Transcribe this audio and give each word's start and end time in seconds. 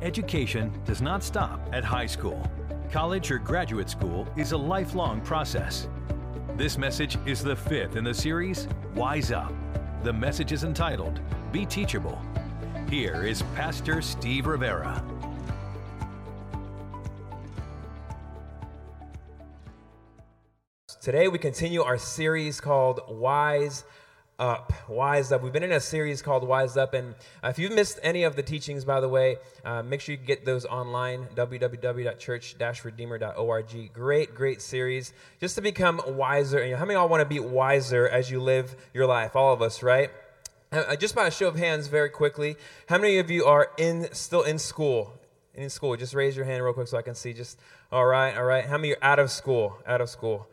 Education 0.00 0.72
does 0.84 1.02
not 1.02 1.24
stop 1.24 1.60
at 1.72 1.82
high 1.82 2.06
school. 2.06 2.40
College 2.88 3.32
or 3.32 3.38
graduate 3.38 3.90
school 3.90 4.28
is 4.36 4.52
a 4.52 4.56
lifelong 4.56 5.20
process. 5.20 5.88
This 6.56 6.78
message 6.78 7.18
is 7.26 7.42
the 7.42 7.56
fifth 7.56 7.96
in 7.96 8.04
the 8.04 8.14
series, 8.14 8.68
Wise 8.94 9.32
Up. 9.32 9.52
The 10.04 10.12
message 10.12 10.52
is 10.52 10.62
entitled, 10.62 11.20
Be 11.50 11.66
Teachable. 11.66 12.16
Here 12.88 13.24
is 13.24 13.42
Pastor 13.56 14.00
Steve 14.00 14.46
Rivera. 14.46 15.04
Today 21.02 21.26
we 21.26 21.38
continue 21.38 21.82
our 21.82 21.98
series 21.98 22.60
called 22.60 23.00
Wise 23.08 23.82
Up. 24.38 24.72
Wise 24.88 25.32
Up. 25.32 25.42
We've 25.42 25.52
been 25.52 25.64
in 25.64 25.72
a 25.72 25.80
series 25.80 26.22
called 26.22 26.46
Wise 26.46 26.76
Up, 26.76 26.94
and 26.94 27.16
uh, 27.42 27.48
if 27.48 27.58
you've 27.58 27.72
missed 27.72 27.98
any 28.04 28.22
of 28.22 28.36
the 28.36 28.42
teachings, 28.44 28.84
by 28.84 29.00
the 29.00 29.08
way, 29.08 29.38
uh, 29.64 29.82
make 29.82 30.00
sure 30.00 30.14
you 30.14 30.20
get 30.20 30.44
those 30.44 30.64
online 30.64 31.26
www.church-redeemer.org. 31.34 33.92
Great, 33.92 34.36
great 34.36 34.62
series 34.62 35.12
just 35.40 35.56
to 35.56 35.60
become 35.60 36.00
wiser. 36.06 36.60
And 36.60 36.76
how 36.76 36.84
many 36.84 36.94
of 36.94 37.00
y'all 37.00 37.08
want 37.08 37.20
to 37.20 37.24
be 37.24 37.40
wiser 37.40 38.08
as 38.08 38.30
you 38.30 38.40
live 38.40 38.76
your 38.94 39.06
life? 39.06 39.34
All 39.34 39.52
of 39.52 39.60
us, 39.60 39.82
right? 39.82 40.12
Uh, 40.70 40.94
just 40.94 41.16
by 41.16 41.26
a 41.26 41.32
show 41.32 41.48
of 41.48 41.56
hands, 41.56 41.88
very 41.88 42.08
quickly, 42.08 42.54
how 42.88 42.98
many 42.98 43.18
of 43.18 43.32
you 43.32 43.44
are 43.44 43.72
in 43.76 44.06
still 44.12 44.42
in 44.42 44.60
school? 44.60 45.18
In 45.52 45.68
school, 45.68 45.96
just 45.96 46.14
raise 46.14 46.36
your 46.36 46.44
hand 46.44 46.62
real 46.62 46.74
quick 46.74 46.86
so 46.86 46.96
I 46.96 47.02
can 47.02 47.16
see. 47.16 47.32
Just 47.32 47.58
all 47.90 48.06
right, 48.06 48.36
all 48.36 48.44
right. 48.44 48.64
How 48.64 48.76
many 48.76 48.92
are 48.92 49.02
out 49.02 49.18
of 49.18 49.32
school? 49.32 49.78
Out 49.84 50.00
of 50.00 50.08
school. 50.08 50.46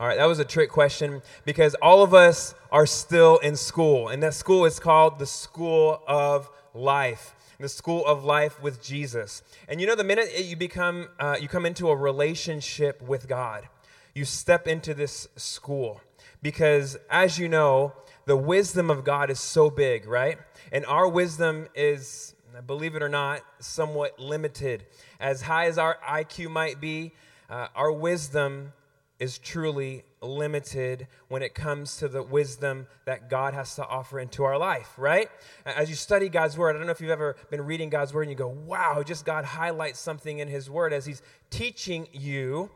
All 0.00 0.06
right, 0.06 0.16
that 0.16 0.24
was 0.24 0.38
a 0.38 0.46
trick 0.46 0.70
question 0.70 1.20
because 1.44 1.74
all 1.74 2.02
of 2.02 2.14
us 2.14 2.54
are 2.72 2.86
still 2.86 3.36
in 3.36 3.54
school, 3.54 4.08
and 4.08 4.22
that 4.22 4.32
school 4.32 4.64
is 4.64 4.80
called 4.80 5.18
the 5.18 5.26
School 5.26 6.02
of 6.08 6.48
Life. 6.72 7.34
The 7.58 7.68
school 7.68 8.06
of 8.06 8.24
life 8.24 8.62
with 8.62 8.82
Jesus. 8.82 9.42
And 9.68 9.78
you 9.78 9.86
know, 9.86 9.94
the 9.94 10.02
minute 10.02 10.30
you 10.42 10.56
become, 10.56 11.08
uh, 11.18 11.36
you 11.38 11.48
come 11.48 11.66
into 11.66 11.90
a 11.90 11.94
relationship 11.94 13.02
with 13.02 13.28
God, 13.28 13.68
you 14.14 14.24
step 14.24 14.66
into 14.66 14.94
this 14.94 15.28
school. 15.36 16.00
Because 16.40 16.96
as 17.10 17.38
you 17.38 17.46
know, 17.46 17.92
the 18.24 18.38
wisdom 18.38 18.88
of 18.88 19.04
God 19.04 19.28
is 19.28 19.38
so 19.38 19.68
big, 19.68 20.06
right? 20.06 20.38
And 20.72 20.86
our 20.86 21.06
wisdom 21.06 21.68
is, 21.74 22.34
believe 22.66 22.94
it 22.94 23.02
or 23.02 23.10
not, 23.10 23.42
somewhat 23.58 24.18
limited. 24.18 24.86
As 25.20 25.42
high 25.42 25.66
as 25.66 25.76
our 25.76 25.98
IQ 26.08 26.50
might 26.50 26.80
be, 26.80 27.12
uh, 27.50 27.66
our 27.76 27.92
wisdom 27.92 28.72
is 29.20 29.38
truly 29.38 30.02
limited 30.22 31.06
when 31.28 31.42
it 31.42 31.54
comes 31.54 31.98
to 31.98 32.08
the 32.08 32.22
wisdom 32.22 32.86
that 33.04 33.28
God 33.28 33.52
has 33.52 33.74
to 33.76 33.86
offer 33.86 34.18
into 34.18 34.44
our 34.44 34.58
life, 34.58 34.94
right? 34.96 35.28
As 35.66 35.90
you 35.90 35.94
study 35.94 36.30
God's 36.30 36.56
word, 36.56 36.74
I 36.74 36.78
don't 36.78 36.86
know 36.86 36.92
if 36.92 37.02
you've 37.02 37.10
ever 37.10 37.36
been 37.50 37.60
reading 37.60 37.90
God's 37.90 38.14
word 38.14 38.22
and 38.22 38.30
you 38.30 38.36
go, 38.36 38.48
wow, 38.48 39.02
just 39.06 39.26
God 39.26 39.44
highlights 39.44 40.00
something 40.00 40.38
in 40.38 40.48
his 40.48 40.70
word 40.70 40.94
as 40.94 41.04
he's 41.04 41.22
teaching 41.50 42.08
you 42.12 42.70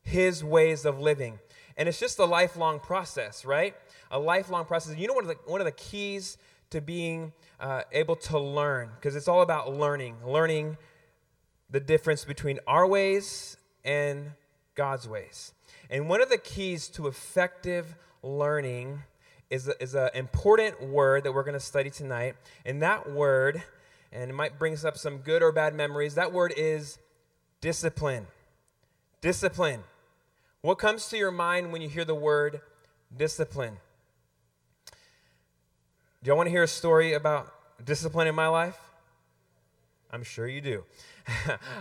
his 0.00 0.42
ways 0.42 0.86
of 0.86 0.98
living. 0.98 1.38
And 1.76 1.88
it's 1.88 2.00
just 2.00 2.18
a 2.18 2.24
lifelong 2.24 2.80
process, 2.80 3.44
right? 3.44 3.74
A 4.10 4.18
lifelong 4.18 4.64
process. 4.64 4.96
You 4.96 5.08
know, 5.08 5.14
one 5.14 5.24
of 5.24 5.28
the, 5.28 5.36
one 5.50 5.60
of 5.60 5.66
the 5.66 5.72
keys 5.72 6.38
to 6.70 6.80
being 6.80 7.32
uh, 7.60 7.82
able 7.92 8.16
to 8.16 8.38
learn, 8.38 8.90
because 8.96 9.14
it's 9.14 9.28
all 9.28 9.42
about 9.42 9.74
learning, 9.74 10.16
learning 10.26 10.78
the 11.70 11.80
difference 11.80 12.24
between 12.24 12.60
our 12.66 12.86
ways 12.86 13.58
and 13.84 14.32
God's 14.74 15.06
ways. 15.06 15.52
And 15.92 16.08
one 16.08 16.22
of 16.22 16.30
the 16.30 16.38
keys 16.38 16.88
to 16.88 17.06
effective 17.06 17.94
learning 18.22 19.02
is, 19.50 19.68
is 19.78 19.94
an 19.94 20.08
important 20.14 20.82
word 20.82 21.24
that 21.24 21.32
we're 21.32 21.42
going 21.42 21.52
to 21.52 21.60
study 21.60 21.90
tonight. 21.90 22.34
And 22.64 22.80
that 22.80 23.12
word, 23.12 23.62
and 24.10 24.30
it 24.30 24.32
might 24.32 24.58
bring 24.58 24.72
us 24.72 24.86
up 24.86 24.96
some 24.96 25.18
good 25.18 25.42
or 25.42 25.52
bad 25.52 25.74
memories, 25.74 26.14
that 26.14 26.32
word 26.32 26.54
is 26.56 26.98
discipline. 27.60 28.26
Discipline. 29.20 29.80
What 30.62 30.76
comes 30.78 31.08
to 31.08 31.18
your 31.18 31.30
mind 31.30 31.72
when 31.72 31.82
you 31.82 31.90
hear 31.90 32.06
the 32.06 32.14
word 32.14 32.62
discipline? 33.14 33.76
Do 36.22 36.28
y'all 36.28 36.38
want 36.38 36.46
to 36.46 36.52
hear 36.52 36.62
a 36.62 36.68
story 36.68 37.12
about 37.12 37.52
discipline 37.84 38.28
in 38.28 38.34
my 38.34 38.48
life? 38.48 38.78
I'm 40.10 40.22
sure 40.22 40.48
you 40.48 40.62
do. 40.62 40.84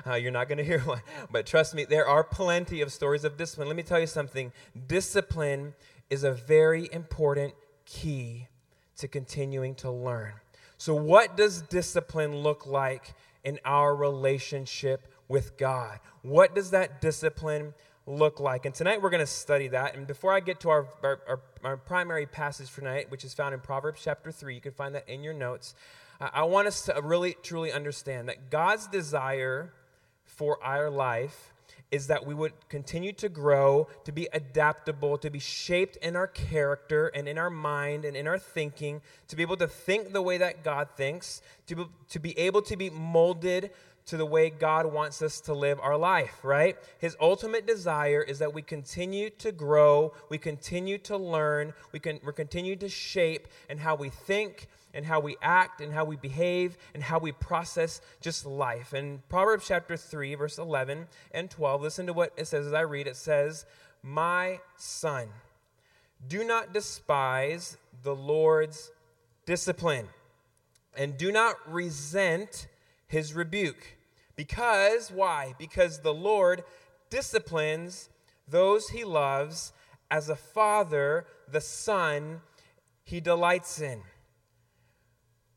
Uh, 0.06 0.14
you're 0.16 0.32
not 0.32 0.48
going 0.48 0.58
to 0.58 0.64
hear 0.64 0.80
one. 0.82 1.02
But 1.30 1.46
trust 1.46 1.74
me, 1.74 1.86
there 1.86 2.08
are 2.08 2.24
plenty 2.24 2.82
of 2.82 2.92
stories 2.92 3.24
of 3.24 3.38
discipline. 3.38 3.68
Let 3.68 3.78
me 3.78 3.84
tell 3.84 4.00
you 4.00 4.08
something 4.08 4.52
discipline 4.88 5.74
is 6.10 6.24
a 6.24 6.32
very 6.32 6.90
important 6.92 7.54
key 7.86 8.48
to 8.98 9.08
continuing 9.08 9.76
to 9.76 9.90
learn. 9.92 10.34
So, 10.78 10.94
what 10.94 11.38
does 11.38 11.62
discipline 11.62 12.38
look 12.38 12.66
like 12.66 13.14
in 13.44 13.60
our 13.66 13.96
relationship 13.96 15.08
with 15.28 15.58
God? 15.58 16.00
What 16.22 16.56
does 16.56 16.72
that 16.72 17.02
discipline 17.02 17.74
look 18.06 18.40
like? 18.40 18.66
And 18.66 18.74
tonight 18.74 19.02
we're 19.02 19.10
going 19.10 19.20
to 19.20 19.28
study 19.28 19.68
that. 19.70 19.96
And 19.96 20.08
before 20.08 20.34
I 20.34 20.40
get 20.40 20.60
to 20.62 20.70
our, 20.70 20.88
our, 21.04 21.40
our, 21.64 21.78
primary 21.78 22.26
passage 22.26 22.68
for 22.68 22.82
tonight, 22.82 23.12
which 23.12 23.24
is 23.24 23.34
found 23.34 23.54
in 23.54 23.60
Proverbs 23.60 24.02
chapter 24.04 24.32
3, 24.32 24.56
you 24.56 24.62
can 24.62 24.72
find 24.72 24.96
that 24.96 25.08
in 25.08 25.24
your 25.24 25.34
notes. 25.34 25.76
I 26.22 26.44
want 26.44 26.68
us 26.68 26.84
to 26.84 27.00
really, 27.04 27.36
truly 27.42 27.72
understand 27.72 28.30
that 28.30 28.52
God's 28.52 28.88
desire 28.88 29.74
for 30.24 30.64
our 30.64 30.90
life 30.90 31.52
is 31.90 32.08
that 32.08 32.26
we 32.26 32.34
would 32.34 32.54
continue 32.70 33.12
to 33.12 33.28
grow, 33.28 33.88
to 34.06 34.12
be 34.12 34.28
adaptable, 34.32 35.18
to 35.18 35.30
be 35.30 35.40
shaped 35.40 35.98
in 35.98 36.16
our 36.16 36.28
character 36.28 37.08
and 37.08 37.28
in 37.28 37.38
our 37.38 37.50
mind 37.50 38.06
and 38.06 38.16
in 38.16 38.28
our 38.28 38.40
thinking, 38.40 39.02
to 39.28 39.36
be 39.36 39.42
able 39.42 39.58
to 39.58 39.68
think 39.68 40.14
the 40.14 40.22
way 40.22 40.38
that 40.38 40.64
God 40.64 40.90
thinks, 40.96 41.42
to 41.68 41.76
be, 41.76 41.86
to 42.10 42.20
be 42.20 42.38
able 42.38 42.62
to 42.62 42.78
be 42.78 42.90
molded 42.90 43.72
to 44.06 44.18
the 44.18 44.26
way 44.26 44.50
God 44.50 44.92
wants 44.92 45.22
us 45.22 45.42
to 45.42 45.54
live 45.54 45.80
our 45.82 45.98
life, 45.98 46.44
right? 46.44 46.78
His 47.00 47.16
ultimate 47.20 47.68
desire 47.68 48.22
is 48.22 48.40
that 48.40 48.54
we 48.54 48.62
continue 48.62 49.30
to 49.32 49.52
grow, 49.52 50.14
we 50.30 50.38
continue 50.38 50.98
to 51.00 51.18
learn, 51.18 51.74
we 51.92 52.00
can 52.00 52.20
we 52.26 52.34
continue 52.34 52.76
to 52.78 52.90
shape 52.90 53.48
in 53.70 53.78
how 53.78 53.96
we 53.96 54.10
think 54.10 54.68
and 54.94 55.06
how 55.06 55.20
we 55.20 55.38
act 55.42 55.82
and 55.82 55.94
how 55.94 56.06
we 56.06 56.16
behave 56.16 56.78
and 56.94 57.04
how 57.04 57.20
we 57.20 57.32
process 57.32 58.02
just 58.20 58.46
life. 58.46 58.94
And 58.94 59.28
Proverbs 59.30 59.68
chapter 59.68 59.96
3 59.98 60.36
verse 60.36 60.58
11 60.58 61.08
and 61.32 61.50
12, 61.50 61.82
listen 61.82 62.08
to 62.08 62.14
what 62.14 62.34
it 62.38 62.48
says 62.48 62.68
as 62.68 62.74
I 62.74 62.82
read. 62.82 63.08
It 63.08 63.16
says, 63.16 63.66
"My 64.02 64.60
son, 64.78 65.30
do 66.28 66.44
not 66.44 66.74
despise 66.74 67.78
the 68.04 68.16
Lord's 68.16 68.92
discipline, 69.46 70.10
and 70.96 71.18
do 71.18 71.32
not 71.32 71.56
resent 71.72 72.68
his 73.08 73.34
rebuke. 73.34 73.98
Because, 74.36 75.12
why? 75.12 75.54
Because 75.60 76.00
the 76.00 76.14
Lord 76.14 76.64
disciplines 77.10 78.10
those 78.48 78.90
he 78.90 79.04
loves 79.04 79.74
as 80.10 80.30
a 80.30 80.36
father, 80.36 81.26
the 81.48 81.62
son 81.62 82.42
he 83.04 83.20
delights 83.20 83.80
in. 83.82 84.02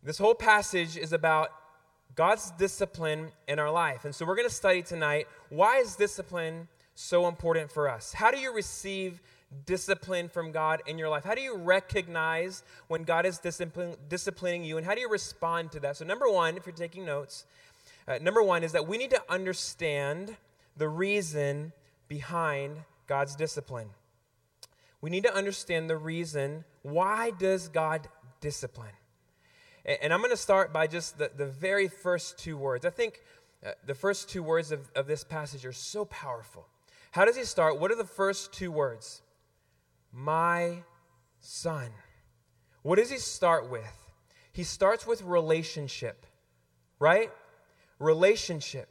This 0.05 0.19
whole 0.19 0.35
passage 0.35 0.99
is 0.99 1.15
about 1.15 1.51
God's 2.15 2.51
discipline 2.53 3.33
in 3.49 3.59
our 3.59 3.71
life. 3.71 4.05
And 4.05 4.15
so 4.15 4.27
we're 4.27 4.37
going 4.37 4.49
to 4.49 4.55
study 4.55 4.83
tonight 4.83 5.27
why 5.49 5.79
is 5.79 5.97
discipline 5.97 6.69
so 6.95 7.27
important 7.27 7.73
for 7.73 7.89
us? 7.89 8.13
How 8.13 8.31
do 8.31 8.39
you 8.39 8.55
receive 8.55 9.23
discipline 9.65 10.29
from 10.29 10.53
God 10.53 10.83
in 10.87 10.99
your 10.99 11.09
life? 11.09 11.25
How 11.25 11.35
do 11.35 11.41
you 11.41 11.57
recognize 11.57 12.63
when 12.89 13.05
God 13.05 13.25
is 13.25 13.39
discipline, 13.39 13.97
disciplining 14.11 14.63
you, 14.63 14.77
and 14.77 14.87
how 14.87 14.95
do 14.95 15.01
you 15.01 15.09
respond 15.09 15.73
to 15.73 15.81
that? 15.81 15.97
So, 15.97 16.05
number 16.05 16.29
one, 16.29 16.59
if 16.59 16.67
you're 16.67 16.75
taking 16.75 17.07
notes, 17.07 17.47
uh, 18.07 18.19
number 18.21 18.43
one 18.43 18.63
is 18.63 18.73
that 18.73 18.87
we 18.87 18.99
need 18.99 19.11
to 19.11 19.23
understand 19.31 20.37
the 20.77 20.89
reason 20.89 21.73
behind 22.09 22.77
God's 23.07 23.35
discipline. 23.37 23.89
We 25.01 25.09
need 25.09 25.25
to 25.25 25.35
understand 25.35 25.89
the 25.89 25.97
reason 25.97 26.65
why 26.83 27.31
does 27.31 27.69
God 27.69 28.09
discipline? 28.41 28.93
And, 29.85 30.13
I'm 30.13 30.21
going 30.21 30.31
to 30.31 30.37
start 30.37 30.73
by 30.73 30.87
just 30.87 31.19
the, 31.19 31.31
the 31.37 31.47
very 31.47 31.89
first 31.89 32.39
two 32.39 32.57
words. 32.57 32.87
I 32.87 32.91
think 32.91 33.21
uh, 33.65 33.73
the 33.87 33.95
first 33.95 34.31
two 34.31 34.43
words 34.43 34.73
of, 34.73 34.91
of 34.95 35.07
this 35.07 35.25
passage 35.25 35.67
are 35.67 35.73
so 35.73 36.07
powerful. 36.07 36.67
How 37.11 37.25
does 37.25 37.37
he 37.37 37.45
start? 37.45 37.79
What 37.79 37.91
are 37.91 37.97
the 37.97 38.05
first 38.05 38.53
two 38.53 38.73
words? 38.73 39.21
My 40.13 40.79
son. 41.41 41.91
What 42.83 42.97
does 42.97 43.11
he 43.11 43.19
start 43.19 43.71
with? 43.71 44.11
He 44.53 44.65
starts 44.65 45.07
with 45.07 45.23
relationship, 45.23 46.27
right? 46.99 47.31
Relationship. 47.99 48.89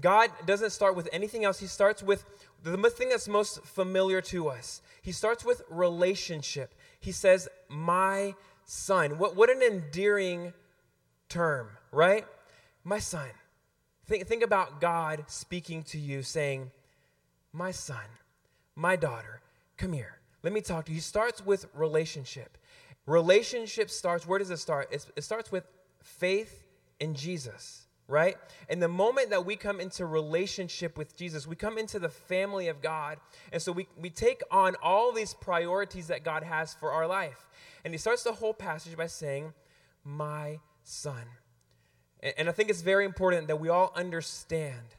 God 0.00 0.30
doesn't 0.44 0.70
start 0.70 0.94
with 0.94 1.08
anything 1.12 1.44
else. 1.44 1.58
He 1.58 1.66
starts 1.66 2.02
with 2.02 2.24
the 2.62 2.76
thing 2.90 3.08
that's 3.08 3.28
most 3.28 3.64
familiar 3.64 4.20
to 4.22 4.48
us. 4.48 4.82
He 5.02 5.12
starts 5.12 5.44
with 5.44 5.62
relationship. 5.70 6.74
He 7.00 7.12
says, 7.12 7.48
My 7.68 8.34
son. 8.66 9.18
What, 9.18 9.34
what 9.34 9.48
an 9.48 9.62
endearing 9.62 10.52
term, 11.28 11.68
right? 11.90 12.26
My 12.84 12.98
son. 12.98 13.30
Think, 14.04 14.26
think 14.26 14.42
about 14.42 14.80
God 14.80 15.24
speaking 15.26 15.82
to 15.84 15.98
you, 15.98 16.22
saying, 16.22 16.70
My 17.52 17.70
son, 17.70 18.04
my 18.74 18.94
daughter, 18.94 19.40
come 19.76 19.92
here. 19.92 20.18
Let 20.42 20.52
me 20.52 20.60
talk 20.60 20.84
to 20.84 20.92
you. 20.92 20.96
He 20.96 21.00
starts 21.00 21.44
with 21.44 21.66
relationship. 21.74 22.58
Relationship 23.06 23.90
starts, 23.90 24.26
where 24.26 24.38
does 24.38 24.50
it 24.50 24.58
start? 24.58 24.88
It's, 24.92 25.10
it 25.16 25.22
starts 25.22 25.50
with 25.50 25.64
faith 26.02 26.64
in 27.00 27.14
Jesus. 27.14 27.85
Right? 28.08 28.36
And 28.68 28.80
the 28.80 28.88
moment 28.88 29.30
that 29.30 29.44
we 29.44 29.56
come 29.56 29.80
into 29.80 30.06
relationship 30.06 30.96
with 30.96 31.16
Jesus, 31.16 31.46
we 31.46 31.56
come 31.56 31.76
into 31.76 31.98
the 31.98 32.08
family 32.08 32.68
of 32.68 32.80
God. 32.80 33.18
And 33.52 33.60
so 33.60 33.72
we, 33.72 33.88
we 34.00 34.10
take 34.10 34.42
on 34.50 34.76
all 34.82 35.12
these 35.12 35.34
priorities 35.34 36.06
that 36.08 36.22
God 36.22 36.42
has 36.42 36.74
for 36.74 36.92
our 36.92 37.06
life. 37.06 37.46
And 37.84 37.92
he 37.92 37.98
starts 37.98 38.22
the 38.22 38.32
whole 38.32 38.54
passage 38.54 38.96
by 38.96 39.06
saying, 39.06 39.52
My 40.04 40.60
son. 40.84 41.22
And, 42.20 42.34
and 42.38 42.48
I 42.48 42.52
think 42.52 42.70
it's 42.70 42.82
very 42.82 43.04
important 43.04 43.48
that 43.48 43.60
we 43.60 43.68
all 43.68 43.92
understand 43.96 44.94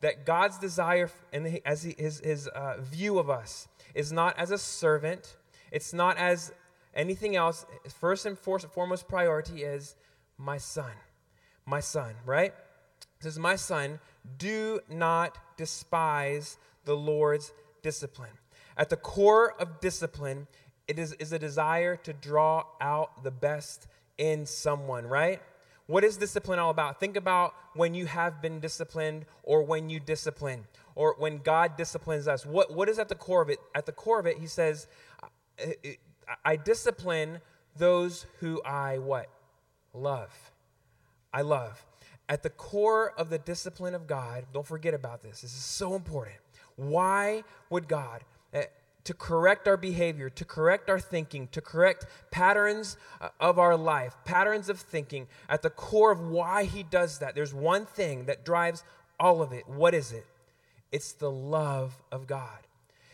that 0.00 0.26
God's 0.26 0.58
desire 0.58 1.10
and 1.32 1.60
as 1.64 1.82
he, 1.82 1.94
his, 1.96 2.20
his 2.20 2.46
uh, 2.48 2.76
view 2.78 3.18
of 3.18 3.30
us 3.30 3.68
is 3.94 4.12
not 4.12 4.38
as 4.38 4.50
a 4.50 4.58
servant, 4.58 5.36
it's 5.72 5.94
not 5.94 6.18
as 6.18 6.52
anything 6.92 7.36
else. 7.36 7.64
First 7.88 8.26
and 8.26 8.38
foremost 8.38 9.08
priority 9.08 9.62
is 9.62 9.96
my 10.36 10.58
son 10.58 10.92
my 11.66 11.80
son, 11.80 12.14
right? 12.24 12.52
It 13.00 13.22
says, 13.22 13.38
My 13.38 13.56
son, 13.56 14.00
do 14.38 14.80
not 14.88 15.38
despise 15.56 16.58
the 16.84 16.94
Lord's 16.94 17.52
discipline. 17.82 18.30
At 18.76 18.90
the 18.90 18.96
core 18.96 19.54
of 19.60 19.80
discipline, 19.80 20.46
it 20.88 20.98
is, 20.98 21.12
is 21.14 21.32
a 21.32 21.38
desire 21.38 21.96
to 21.96 22.12
draw 22.12 22.64
out 22.80 23.22
the 23.22 23.30
best 23.30 23.86
in 24.18 24.46
someone, 24.46 25.06
right? 25.06 25.40
What 25.86 26.02
is 26.02 26.16
discipline 26.16 26.58
all 26.58 26.70
about? 26.70 26.98
Think 26.98 27.16
about 27.16 27.54
when 27.74 27.94
you 27.94 28.06
have 28.06 28.40
been 28.40 28.58
disciplined 28.60 29.26
or 29.42 29.62
when 29.62 29.90
you 29.90 30.00
discipline 30.00 30.64
or 30.94 31.14
when 31.18 31.38
God 31.38 31.76
disciplines 31.76 32.26
us. 32.26 32.46
What, 32.46 32.72
what 32.72 32.88
is 32.88 32.98
at 32.98 33.08
the 33.08 33.14
core 33.14 33.42
of 33.42 33.50
it? 33.50 33.58
At 33.74 33.84
the 33.86 33.92
core 33.92 34.18
of 34.18 34.26
it, 34.26 34.38
he 34.38 34.46
says, 34.46 34.86
I, 35.22 35.96
I 36.44 36.56
discipline 36.56 37.40
those 37.76 38.24
who 38.40 38.62
I 38.62 38.98
what? 38.98 39.28
Love. 39.92 40.52
I 41.34 41.42
love. 41.42 41.84
At 42.28 42.42
the 42.42 42.50
core 42.50 43.12
of 43.18 43.28
the 43.28 43.38
discipline 43.38 43.94
of 43.94 44.06
God, 44.06 44.46
don't 44.54 44.66
forget 44.66 44.94
about 44.94 45.22
this. 45.22 45.42
This 45.42 45.52
is 45.52 45.64
so 45.64 45.94
important. 45.94 46.36
Why 46.76 47.42
would 47.68 47.88
God, 47.88 48.22
uh, 48.54 48.62
to 49.02 49.14
correct 49.14 49.68
our 49.68 49.76
behavior, 49.76 50.30
to 50.30 50.44
correct 50.44 50.88
our 50.88 51.00
thinking, 51.00 51.48
to 51.48 51.60
correct 51.60 52.06
patterns 52.30 52.96
uh, 53.20 53.28
of 53.40 53.58
our 53.58 53.76
life, 53.76 54.16
patterns 54.24 54.68
of 54.68 54.78
thinking, 54.78 55.26
at 55.48 55.62
the 55.62 55.70
core 55.70 56.12
of 56.12 56.20
why 56.20 56.64
He 56.64 56.82
does 56.84 57.18
that, 57.18 57.34
there's 57.34 57.52
one 57.52 57.84
thing 57.84 58.24
that 58.26 58.44
drives 58.44 58.84
all 59.18 59.42
of 59.42 59.52
it. 59.52 59.68
What 59.68 59.92
is 59.92 60.12
it? 60.12 60.26
It's 60.92 61.12
the 61.12 61.30
love 61.30 62.00
of 62.12 62.26
God. 62.26 62.60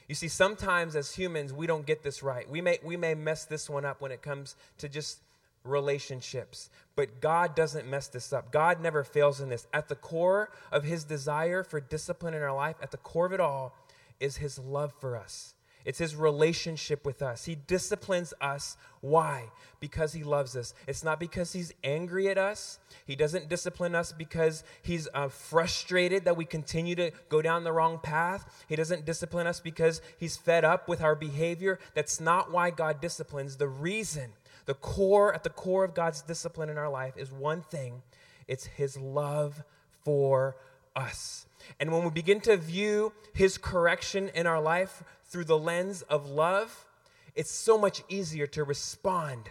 You 0.09 0.15
see, 0.15 0.29
sometimes 0.29 0.95
as 0.95 1.15
humans, 1.15 1.53
we 1.53 1.67
don't 1.67 1.87
get 1.87 2.03
this 2.03 2.23
right. 2.23 2.49
We 2.49 2.61
may, 2.61 2.79
we 2.85 2.97
may 2.97 3.15
mess 3.15 3.45
this 3.45 3.71
one 3.71 3.85
up 3.85 4.01
when 4.01 4.13
it 4.13 4.23
comes 4.23 4.57
to 4.79 4.89
just 4.89 5.21
relationships. 5.65 6.71
But 6.97 7.21
God 7.21 7.55
doesn't 7.55 7.89
mess 7.89 8.09
this 8.09 8.33
up. 8.33 8.53
God 8.53 8.81
never 8.81 9.05
fails 9.05 9.41
in 9.41 9.49
this. 9.49 9.67
At 9.73 9.89
the 9.89 9.95
core 9.95 10.51
of 10.73 10.85
his 10.85 11.05
desire 11.05 11.63
for 11.63 11.81
discipline 11.81 12.35
in 12.35 12.43
our 12.43 12.55
life, 12.55 12.77
at 12.83 12.91
the 12.91 12.97
core 12.97 13.27
of 13.27 13.33
it 13.33 13.41
all, 13.41 13.75
is 14.19 14.37
his 14.37 14.59
love 14.59 14.93
for 15.01 15.17
us. 15.17 15.55
It's 15.85 15.99
his 15.99 16.15
relationship 16.15 17.07
with 17.07 17.23
us. 17.23 17.47
He 17.47 17.55
disciplines 17.55 18.35
us. 18.41 18.77
Why? 19.01 19.45
Because 19.81 20.13
he 20.13 20.23
loves 20.23 20.55
us. 20.55 20.75
It's 20.87 21.03
not 21.03 21.19
because 21.19 21.55
he's 21.55 21.73
angry 21.83 22.29
at 22.29 22.37
us. 22.37 22.79
He 23.07 23.17
doesn't 23.17 23.49
discipline 23.49 23.95
us 23.95 24.13
because 24.13 24.63
he's 24.83 25.09
uh, 25.15 25.29
frustrated 25.29 26.27
that 26.27 26.37
we 26.37 26.45
continue 26.45 26.95
to 26.97 27.13
go 27.31 27.41
down 27.41 27.65
the 27.65 27.73
wrong 27.73 27.99
path. 27.99 28.65
He 28.69 28.77
doesn't 28.77 29.07
discipline 29.07 29.47
us 29.47 29.59
because 29.59 30.03
he's 30.19 30.37
fed 30.37 30.65
up 30.65 30.87
with 30.87 31.01
our 31.01 31.15
behavior. 31.15 31.79
That's 31.95 32.21
not 32.21 32.53
why 32.53 32.71
God 32.71 33.01
disciplines. 33.01 33.57
The 33.57 33.69
reason 33.69 34.33
the 34.71 34.75
core, 34.75 35.35
at 35.35 35.43
the 35.43 35.51
core 35.51 35.83
of 35.83 35.95
God's 35.95 36.23
discipline 36.23 36.69
in 36.69 36.79
our 36.79 36.89
life 36.89 37.15
is 37.17 37.33
one 37.33 37.61
thing 37.61 38.03
it's 38.47 38.67
His 38.67 38.97
love 38.97 39.65
for 40.05 40.55
us. 40.95 41.47
And 41.81 41.91
when 41.91 42.05
we 42.05 42.11
begin 42.11 42.41
to 42.43 42.57
view 42.57 43.13
His 43.35 43.59
correction 43.59 44.31
in 44.33 44.47
our 44.47 44.61
life 44.61 45.03
through 45.25 45.47
the 45.47 45.59
lens 45.59 46.03
of 46.03 46.31
love, 46.31 46.87
it's 47.35 47.51
so 47.51 47.77
much 47.79 48.05
easier 48.09 48.47
to 48.47 48.63
respond 48.63 49.51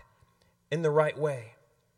in 0.72 0.84
the 0.84 0.90
right 0.90 1.20
way, 1.20 1.56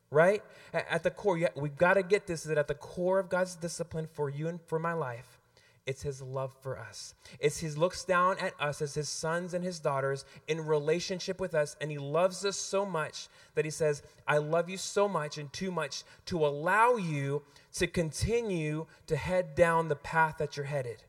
right? 0.10 0.42
At 0.74 1.04
the 1.04 1.12
core, 1.12 1.48
we've 1.56 1.78
got 1.78 1.94
to 1.94 2.02
get 2.02 2.26
this 2.26 2.42
that 2.46 2.58
at 2.58 2.68
the 2.68 2.74
core 2.74 3.20
of 3.20 3.30
God's 3.30 3.56
discipline 3.56 4.08
for 4.12 4.32
you 4.32 4.48
and 4.48 4.60
for 4.66 4.80
my 4.80 4.94
life 4.94 5.41
it's 5.88 6.04
his 6.04 6.22
love 6.22 6.54
for 6.62 6.78
us. 6.78 7.16
It's 7.40 7.58
he 7.58 7.70
looks 7.70 8.04
down 8.04 8.38
at 8.40 8.54
us 8.60 8.82
as 8.82 8.94
his 8.94 9.10
sons 9.10 9.54
and 9.54 9.64
his 9.64 9.80
daughters 9.80 10.26
in 10.48 10.66
relationship 10.66 11.40
with 11.40 11.56
us, 11.56 11.76
and 11.82 11.90
he 11.90 11.98
loves 11.98 12.46
us 12.46 12.56
so 12.56 12.86
much 12.86 13.28
that 13.56 13.66
he 13.66 13.72
says, 13.72 14.04
I 14.28 14.38
love 14.38 14.70
you 14.70 14.78
so 14.78 15.08
much 15.08 15.38
and 15.38 15.52
too 15.52 15.72
much 15.72 16.04
to 16.26 16.46
allow 16.46 16.96
you 16.96 17.42
to 17.74 17.88
continue 17.88 18.86
to 19.08 19.16
head 19.16 19.56
down 19.56 19.88
the 19.88 19.96
path 19.96 20.36
that 20.38 20.56
you're 20.56 20.68
headed. 20.68 21.04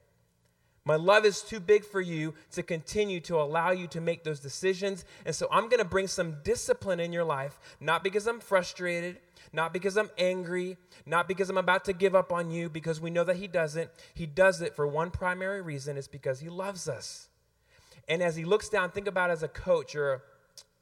My 0.85 0.97
love 0.97 1.25
is 1.25 1.43
too 1.43 1.61
big 1.61 1.85
for 1.85 2.01
you 2.01 2.35
to 2.53 2.63
continue 2.63 3.21
to 3.21 3.41
allow 3.41 3.71
you 3.71 3.87
to 3.89 4.01
make 4.01 4.25
those 4.25 4.41
decisions. 4.41 5.05
And 5.25 5.35
so 5.35 5.47
I'm 5.53 5.69
going 5.69 5.79
to 5.79 5.85
bring 5.85 6.09
some 6.09 6.39
discipline 6.43 6.99
in 6.99 7.13
your 7.13 7.23
life, 7.23 7.61
not 7.79 8.03
because 8.03 8.27
I'm 8.27 8.41
frustrated, 8.41 9.19
not 9.53 9.73
because 9.73 9.97
I'm 9.97 10.11
angry, 10.19 10.77
not 11.07 11.29
because 11.29 11.51
I'm 11.51 11.59
about 11.59 11.85
to 11.87 11.93
give 11.93 12.15
up 12.15 12.33
on 12.33 12.51
you, 12.51 12.69
because 12.69 13.01
we 13.01 13.11
know 13.11 13.25
that 13.25 13.37
He 13.37 13.47
doesn't. 13.47 13.91
He 14.15 14.27
does 14.27 14.61
it 14.61 14.75
for 14.77 14.87
one 14.87 15.11
primary 15.11 15.63
reason 15.63 15.97
it's 15.97 16.09
because 16.09 16.41
He 16.41 16.49
loves 16.49 16.89
us. 16.89 17.29
And 18.09 18.23
as 18.23 18.37
He 18.37 18.45
looks 18.45 18.69
down, 18.69 18.91
think 18.91 19.07
about 19.07 19.31
as 19.31 19.43
a 19.43 19.49
coach 19.49 19.95
or, 19.95 20.23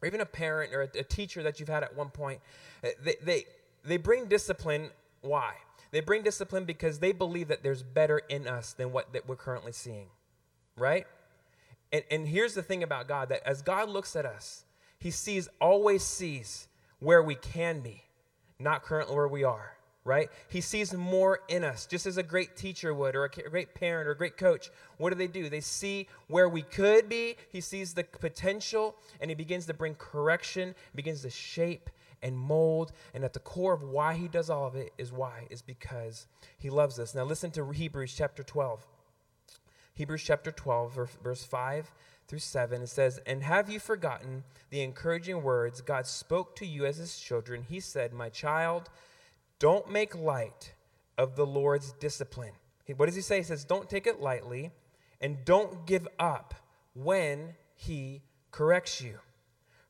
or 0.02 0.06
even 0.06 0.20
a 0.20 0.26
parent 0.26 0.74
or 0.74 0.82
a, 0.82 0.98
a, 0.98 1.04
teacher 1.04 1.42
that 1.42 1.60
you've 1.60 1.68
had 1.68 1.82
at 1.82 1.96
one 1.96 2.10
point, 2.10 2.40
eh, 2.82 2.90
they, 3.02 3.16
they, 3.22 3.44
they 3.84 3.96
bring 3.96 4.26
discipline. 4.26 4.90
Why? 5.20 5.54
They 5.90 6.00
bring 6.00 6.22
discipline 6.22 6.64
because 6.64 7.00
they 7.00 7.12
believe 7.12 7.48
that 7.48 7.62
there's 7.62 7.82
better 7.82 8.18
in 8.18 8.46
us 8.46 8.72
than 8.72 8.92
what 8.92 9.12
that 9.12 9.28
we're 9.28 9.36
currently 9.36 9.72
seeing, 9.72 10.06
right? 10.76 11.06
And, 11.92 12.04
and 12.10 12.28
here's 12.28 12.54
the 12.54 12.62
thing 12.62 12.82
about 12.82 13.08
God 13.08 13.28
that 13.30 13.46
as 13.46 13.62
God 13.62 13.88
looks 13.88 14.14
at 14.14 14.24
us, 14.24 14.64
He 14.98 15.10
sees, 15.10 15.48
always 15.60 16.04
sees 16.04 16.68
where 17.00 17.22
we 17.22 17.34
can 17.34 17.80
be, 17.80 18.04
not 18.60 18.82
currently 18.82 19.16
where 19.16 19.28
we 19.28 19.42
are, 19.44 19.76
right? 20.04 20.30
He 20.48 20.60
sees 20.60 20.92
more 20.92 21.40
in 21.48 21.64
us, 21.64 21.86
just 21.86 22.06
as 22.06 22.16
a 22.16 22.22
great 22.22 22.56
teacher 22.56 22.94
would, 22.94 23.16
or 23.16 23.24
a 23.24 23.28
great 23.28 23.74
parent, 23.74 24.06
or 24.06 24.12
a 24.12 24.16
great 24.16 24.36
coach. 24.36 24.70
What 24.98 25.10
do 25.10 25.16
they 25.16 25.26
do? 25.26 25.48
They 25.48 25.60
see 25.60 26.06
where 26.28 26.48
we 26.48 26.62
could 26.62 27.08
be, 27.08 27.36
He 27.50 27.60
sees 27.60 27.94
the 27.94 28.04
potential, 28.04 28.96
and 29.20 29.30
He 29.30 29.34
begins 29.34 29.66
to 29.66 29.74
bring 29.74 29.94
correction, 29.94 30.74
begins 30.94 31.22
to 31.22 31.30
shape 31.30 31.90
and 32.22 32.36
mold. 32.36 32.92
And 33.14 33.24
at 33.24 33.32
the 33.32 33.40
core 33.40 33.72
of 33.72 33.82
why 33.82 34.14
he 34.14 34.28
does 34.28 34.50
all 34.50 34.66
of 34.66 34.76
it 34.76 34.93
is 34.98 35.12
why? 35.12 35.46
Is 35.50 35.62
because 35.62 36.26
he 36.58 36.70
loves 36.70 36.98
us. 36.98 37.14
Now 37.14 37.24
listen 37.24 37.50
to 37.52 37.70
Hebrews 37.70 38.14
chapter 38.17 38.43
12. 38.43 38.86
Hebrews 39.94 40.22
chapter 40.22 40.52
12, 40.52 41.08
verse 41.22 41.44
5 41.44 41.93
through 42.31 42.39
7. 42.39 42.82
It 42.82 42.89
says, 42.89 43.19
And 43.27 43.43
have 43.43 43.69
you 43.69 43.81
forgotten 43.81 44.44
the 44.70 44.82
encouraging 44.82 45.43
words 45.43 45.81
God 45.81 46.06
spoke 46.06 46.55
to 46.56 46.67
you 46.67 46.87
as 46.87 46.96
his 46.96 47.19
children? 47.19 47.67
He 47.69 47.81
said, 47.81 48.13
My 48.13 48.29
child, 48.29 48.89
don't 49.58 49.91
make 49.91 50.15
light 50.15 50.72
of 51.19 51.34
the 51.34 51.44
Lord's 51.44 51.93
discipline. 51.94 52.53
What 52.96 53.06
does 53.06 53.17
he 53.17 53.20
say? 53.20 53.39
He 53.39 53.43
says, 53.43 53.65
Don't 53.65 53.91
take 53.91 54.06
it 54.06 54.20
lightly 54.20 54.70
and 55.20 55.44
don't 55.44 55.84
give 55.87 56.06
up 56.20 56.55
when 56.94 57.55
he 57.75 58.22
corrects 58.53 59.01
you. 59.01 59.19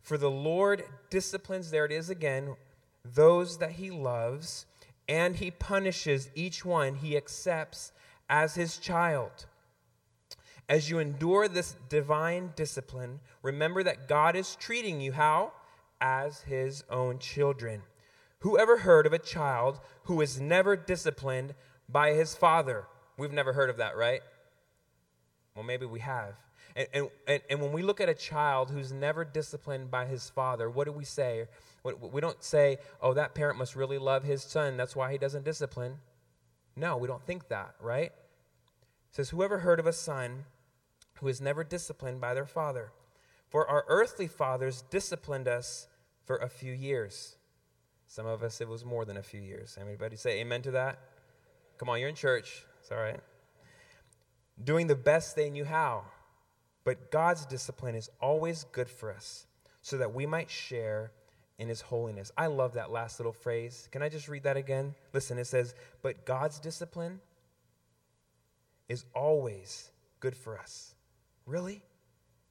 For 0.00 0.16
the 0.16 0.30
Lord 0.30 0.82
disciplines, 1.11 1.70
there 1.70 1.85
it 1.85 1.92
is 1.92 2.09
again, 2.09 2.56
those 3.04 3.59
that 3.59 3.73
he 3.73 3.90
loves, 3.90 4.64
and 5.06 5.37
he 5.37 5.50
punishes 5.50 6.30
each 6.35 6.64
one 6.64 6.97
he 6.97 7.18
accepts 7.18 7.92
as 8.30 8.54
his 8.54 8.78
child. 8.78 9.44
As 10.70 10.88
you 10.88 11.00
endure 11.00 11.48
this 11.48 11.74
divine 11.88 12.52
discipline, 12.54 13.18
remember 13.42 13.82
that 13.82 14.06
God 14.06 14.36
is 14.36 14.54
treating 14.54 15.00
you 15.00 15.10
how? 15.10 15.50
As 16.00 16.42
his 16.42 16.84
own 16.88 17.18
children. 17.18 17.82
Who 18.38 18.56
ever 18.56 18.78
heard 18.78 19.04
of 19.04 19.12
a 19.12 19.18
child 19.18 19.80
who 20.04 20.20
is 20.20 20.40
never 20.40 20.76
disciplined 20.76 21.54
by 21.88 22.12
his 22.12 22.36
father? 22.36 22.84
We've 23.18 23.32
never 23.32 23.52
heard 23.52 23.68
of 23.68 23.78
that, 23.78 23.96
right? 23.96 24.20
Well, 25.56 25.64
maybe 25.64 25.86
we 25.86 25.98
have. 25.98 26.34
And, 26.76 27.08
and, 27.26 27.40
and 27.50 27.60
when 27.60 27.72
we 27.72 27.82
look 27.82 28.00
at 28.00 28.08
a 28.08 28.14
child 28.14 28.70
who's 28.70 28.92
never 28.92 29.24
disciplined 29.24 29.90
by 29.90 30.06
his 30.06 30.30
father, 30.30 30.70
what 30.70 30.84
do 30.84 30.92
we 30.92 31.04
say? 31.04 31.48
We 31.82 32.20
don't 32.20 32.44
say, 32.44 32.78
oh, 33.02 33.12
that 33.14 33.34
parent 33.34 33.58
must 33.58 33.74
really 33.74 33.98
love 33.98 34.22
his 34.22 34.44
son. 34.44 34.76
That's 34.76 34.94
why 34.94 35.10
he 35.10 35.18
doesn't 35.18 35.44
discipline. 35.44 35.96
No, 36.76 36.96
we 36.96 37.08
don't 37.08 37.26
think 37.26 37.48
that, 37.48 37.74
right? 37.80 38.12
It 39.10 39.16
says, 39.16 39.30
Whoever 39.30 39.58
heard 39.58 39.80
of 39.80 39.88
a 39.88 39.92
son 39.92 40.44
who 41.20 41.28
is 41.28 41.40
never 41.40 41.64
disciplined 41.64 42.20
by 42.20 42.34
their 42.34 42.46
father? 42.46 42.92
For 43.48 43.68
our 43.68 43.84
earthly 43.88 44.26
fathers 44.26 44.82
disciplined 44.90 45.48
us 45.48 45.86
for 46.24 46.36
a 46.36 46.48
few 46.48 46.72
years. 46.72 47.36
Some 48.06 48.26
of 48.26 48.42
us, 48.42 48.60
it 48.60 48.68
was 48.68 48.84
more 48.84 49.04
than 49.04 49.16
a 49.16 49.22
few 49.22 49.40
years. 49.40 49.78
Anybody 49.80 50.16
say 50.16 50.40
amen 50.40 50.62
to 50.62 50.72
that? 50.72 50.98
Come 51.78 51.88
on, 51.88 52.00
you're 52.00 52.08
in 52.08 52.14
church. 52.14 52.64
It's 52.80 52.90
all 52.90 52.98
right. 52.98 53.20
Doing 54.62 54.86
the 54.86 54.96
best 54.96 55.36
they 55.36 55.50
knew 55.50 55.64
how. 55.64 56.04
But 56.84 57.10
God's 57.10 57.46
discipline 57.46 57.94
is 57.94 58.10
always 58.20 58.64
good 58.64 58.88
for 58.88 59.12
us 59.12 59.46
so 59.82 59.98
that 59.98 60.14
we 60.14 60.26
might 60.26 60.50
share 60.50 61.12
in 61.58 61.68
his 61.68 61.82
holiness. 61.82 62.32
I 62.36 62.46
love 62.46 62.74
that 62.74 62.90
last 62.90 63.20
little 63.20 63.32
phrase. 63.32 63.88
Can 63.92 64.02
I 64.02 64.08
just 64.08 64.28
read 64.28 64.44
that 64.44 64.56
again? 64.56 64.94
Listen, 65.12 65.38
it 65.38 65.46
says, 65.46 65.74
But 66.02 66.24
God's 66.24 66.58
discipline 66.58 67.20
is 68.88 69.04
always 69.14 69.90
good 70.20 70.34
for 70.36 70.58
us. 70.58 70.94
Really? 71.50 71.83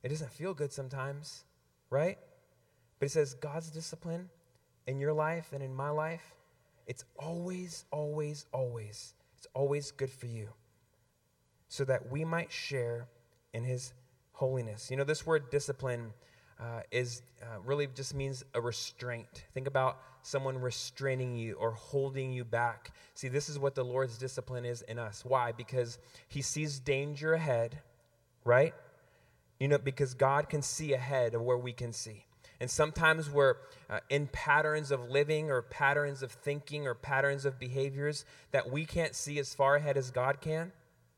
It 0.03 0.09
doesn't 0.09 0.31
feel 0.31 0.53
good 0.53 0.73
sometimes, 0.73 1.45
right? 1.89 2.17
But 2.99 3.05
it 3.05 3.11
says 3.11 3.33
God's 3.33 3.69
discipline 3.69 4.29
in 4.87 4.99
your 4.99 5.13
life 5.13 5.53
and 5.53 5.63
in 5.63 5.73
my 5.73 5.89
life, 5.89 6.33
it's 6.85 7.05
always, 7.17 7.85
always, 7.91 8.45
always, 8.51 9.13
it's 9.37 9.47
always 9.53 9.91
good 9.91 10.09
for 10.09 10.25
you 10.25 10.49
so 11.69 11.85
that 11.85 12.11
we 12.11 12.25
might 12.25 12.51
share 12.51 13.07
in 13.53 13.63
his 13.63 13.93
holiness. 14.33 14.91
You 14.91 14.97
know, 14.97 15.05
this 15.05 15.25
word 15.25 15.49
discipline 15.49 16.11
uh, 16.59 16.81
is 16.91 17.21
uh, 17.41 17.59
really 17.63 17.87
just 17.95 18.13
means 18.13 18.43
a 18.53 18.59
restraint. 18.59 19.45
Think 19.53 19.67
about 19.67 20.01
someone 20.23 20.59
restraining 20.59 21.37
you 21.37 21.53
or 21.53 21.71
holding 21.71 22.33
you 22.33 22.43
back. 22.43 22.91
See, 23.13 23.29
this 23.29 23.47
is 23.47 23.57
what 23.57 23.75
the 23.75 23.85
Lord's 23.85 24.17
discipline 24.17 24.65
is 24.65 24.81
in 24.81 24.99
us. 24.99 25.23
Why? 25.23 25.53
Because 25.53 25.99
he 26.27 26.41
sees 26.41 26.79
danger 26.79 27.33
ahead, 27.33 27.79
right? 28.43 28.73
You 29.59 29.67
know, 29.67 29.77
because 29.77 30.13
God 30.13 30.49
can 30.49 30.61
see 30.61 30.93
ahead 30.93 31.35
of 31.35 31.41
where 31.41 31.57
we 31.57 31.73
can 31.73 31.91
see. 31.91 32.25
And 32.61 32.69
sometimes 32.69 33.29
we're 33.29 33.55
uh, 33.89 33.99
in 34.09 34.27
patterns 34.27 34.91
of 34.91 35.09
living 35.09 35.49
or 35.49 35.61
patterns 35.61 36.21
of 36.21 36.31
thinking 36.31 36.87
or 36.87 36.93
patterns 36.93 37.45
of 37.45 37.57
behaviors 37.57 38.25
that 38.51 38.69
we 38.69 38.85
can't 38.85 39.15
see 39.15 39.39
as 39.39 39.53
far 39.53 39.75
ahead 39.75 39.95
as 39.95 40.11
God 40.11 40.41
can, 40.41 40.73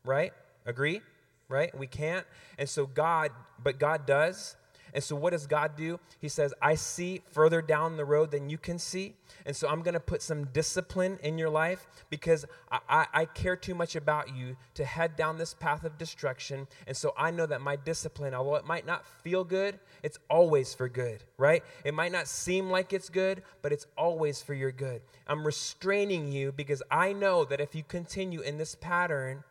right? 0.06 0.34
Agree? 0.66 1.02
Right? 1.50 1.76
We 1.78 1.88
can't. 1.88 2.26
And 2.60 2.70
so 2.70 2.86
God, 2.86 3.32
but 3.62 3.80
God 3.80 4.06
does. 4.06 4.56
And 4.94 5.04
so, 5.04 5.16
what 5.16 5.32
does 5.32 5.48
God 5.48 5.76
do? 5.76 6.00
He 6.20 6.30
says, 6.30 6.54
I 6.62 6.76
see 6.76 7.22
further 7.32 7.62
down 7.62 7.98
the 7.98 8.06
road 8.06 8.32
than 8.32 8.50
you 8.50 8.58
can 8.58 8.78
see. 8.80 9.16
And 9.46 9.56
so, 9.56 9.68
I'm 9.68 9.82
going 9.82 9.94
to 9.94 10.00
put 10.00 10.22
some 10.22 10.46
discipline 10.46 11.18
in 11.24 11.38
your 11.38 11.50
life 11.50 11.88
because 12.10 12.46
I, 12.72 12.80
I, 12.90 13.08
I, 13.14 13.26
care 13.26 13.56
too 13.56 13.76
much 13.76 13.96
about 13.96 14.36
you 14.36 14.58
to 14.76 14.86
head 14.86 15.16
down 15.16 15.38
this 15.38 15.54
path 15.54 15.84
of 15.84 15.98
destruction. 15.98 16.68
And 16.88 16.96
so, 16.96 17.14
I 17.18 17.32
know 17.32 17.46
that 17.46 17.62
my 17.62 17.76
discipline, 17.76 18.34
although 18.34 18.56
it 18.56 18.66
might 18.66 18.86
not 18.86 19.06
feel 19.06 19.44
good, 19.44 19.80
it's 20.04 20.20
always 20.30 20.74
for 20.74 20.90
good, 20.90 21.24
right? 21.38 21.64
It 21.84 21.94
might 21.94 22.12
not 22.12 22.28
seem 22.28 22.70
like 22.70 22.94
it's 22.94 23.10
good, 23.10 23.44
but 23.62 23.72
it's 23.72 23.88
always 23.98 24.42
for 24.42 24.54
your 24.54 24.72
good. 24.72 25.02
I'm 25.28 25.46
restraining 25.46 26.32
you 26.32 26.52
because 26.52 26.84
I 26.92 27.14
know 27.14 27.46
that 27.46 27.62
if 27.62 27.76
you 27.76 27.84
continue 27.84 28.42
in 28.42 28.58
this 28.58 28.76
pattern, 28.76 29.44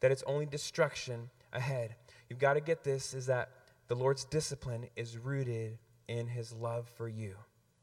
that 0.00 0.10
it's 0.10 0.22
only 0.26 0.46
destruction 0.46 1.30
ahead. 1.52 1.94
You've 2.28 2.38
got 2.38 2.54
to 2.54 2.60
get 2.60 2.84
this 2.84 3.14
is 3.14 3.26
that 3.26 3.50
the 3.88 3.94
Lord's 3.94 4.24
discipline 4.24 4.88
is 4.96 5.18
rooted 5.18 5.78
in 6.08 6.28
his 6.28 6.52
love 6.52 6.88
for 6.96 7.08
you. 7.08 7.36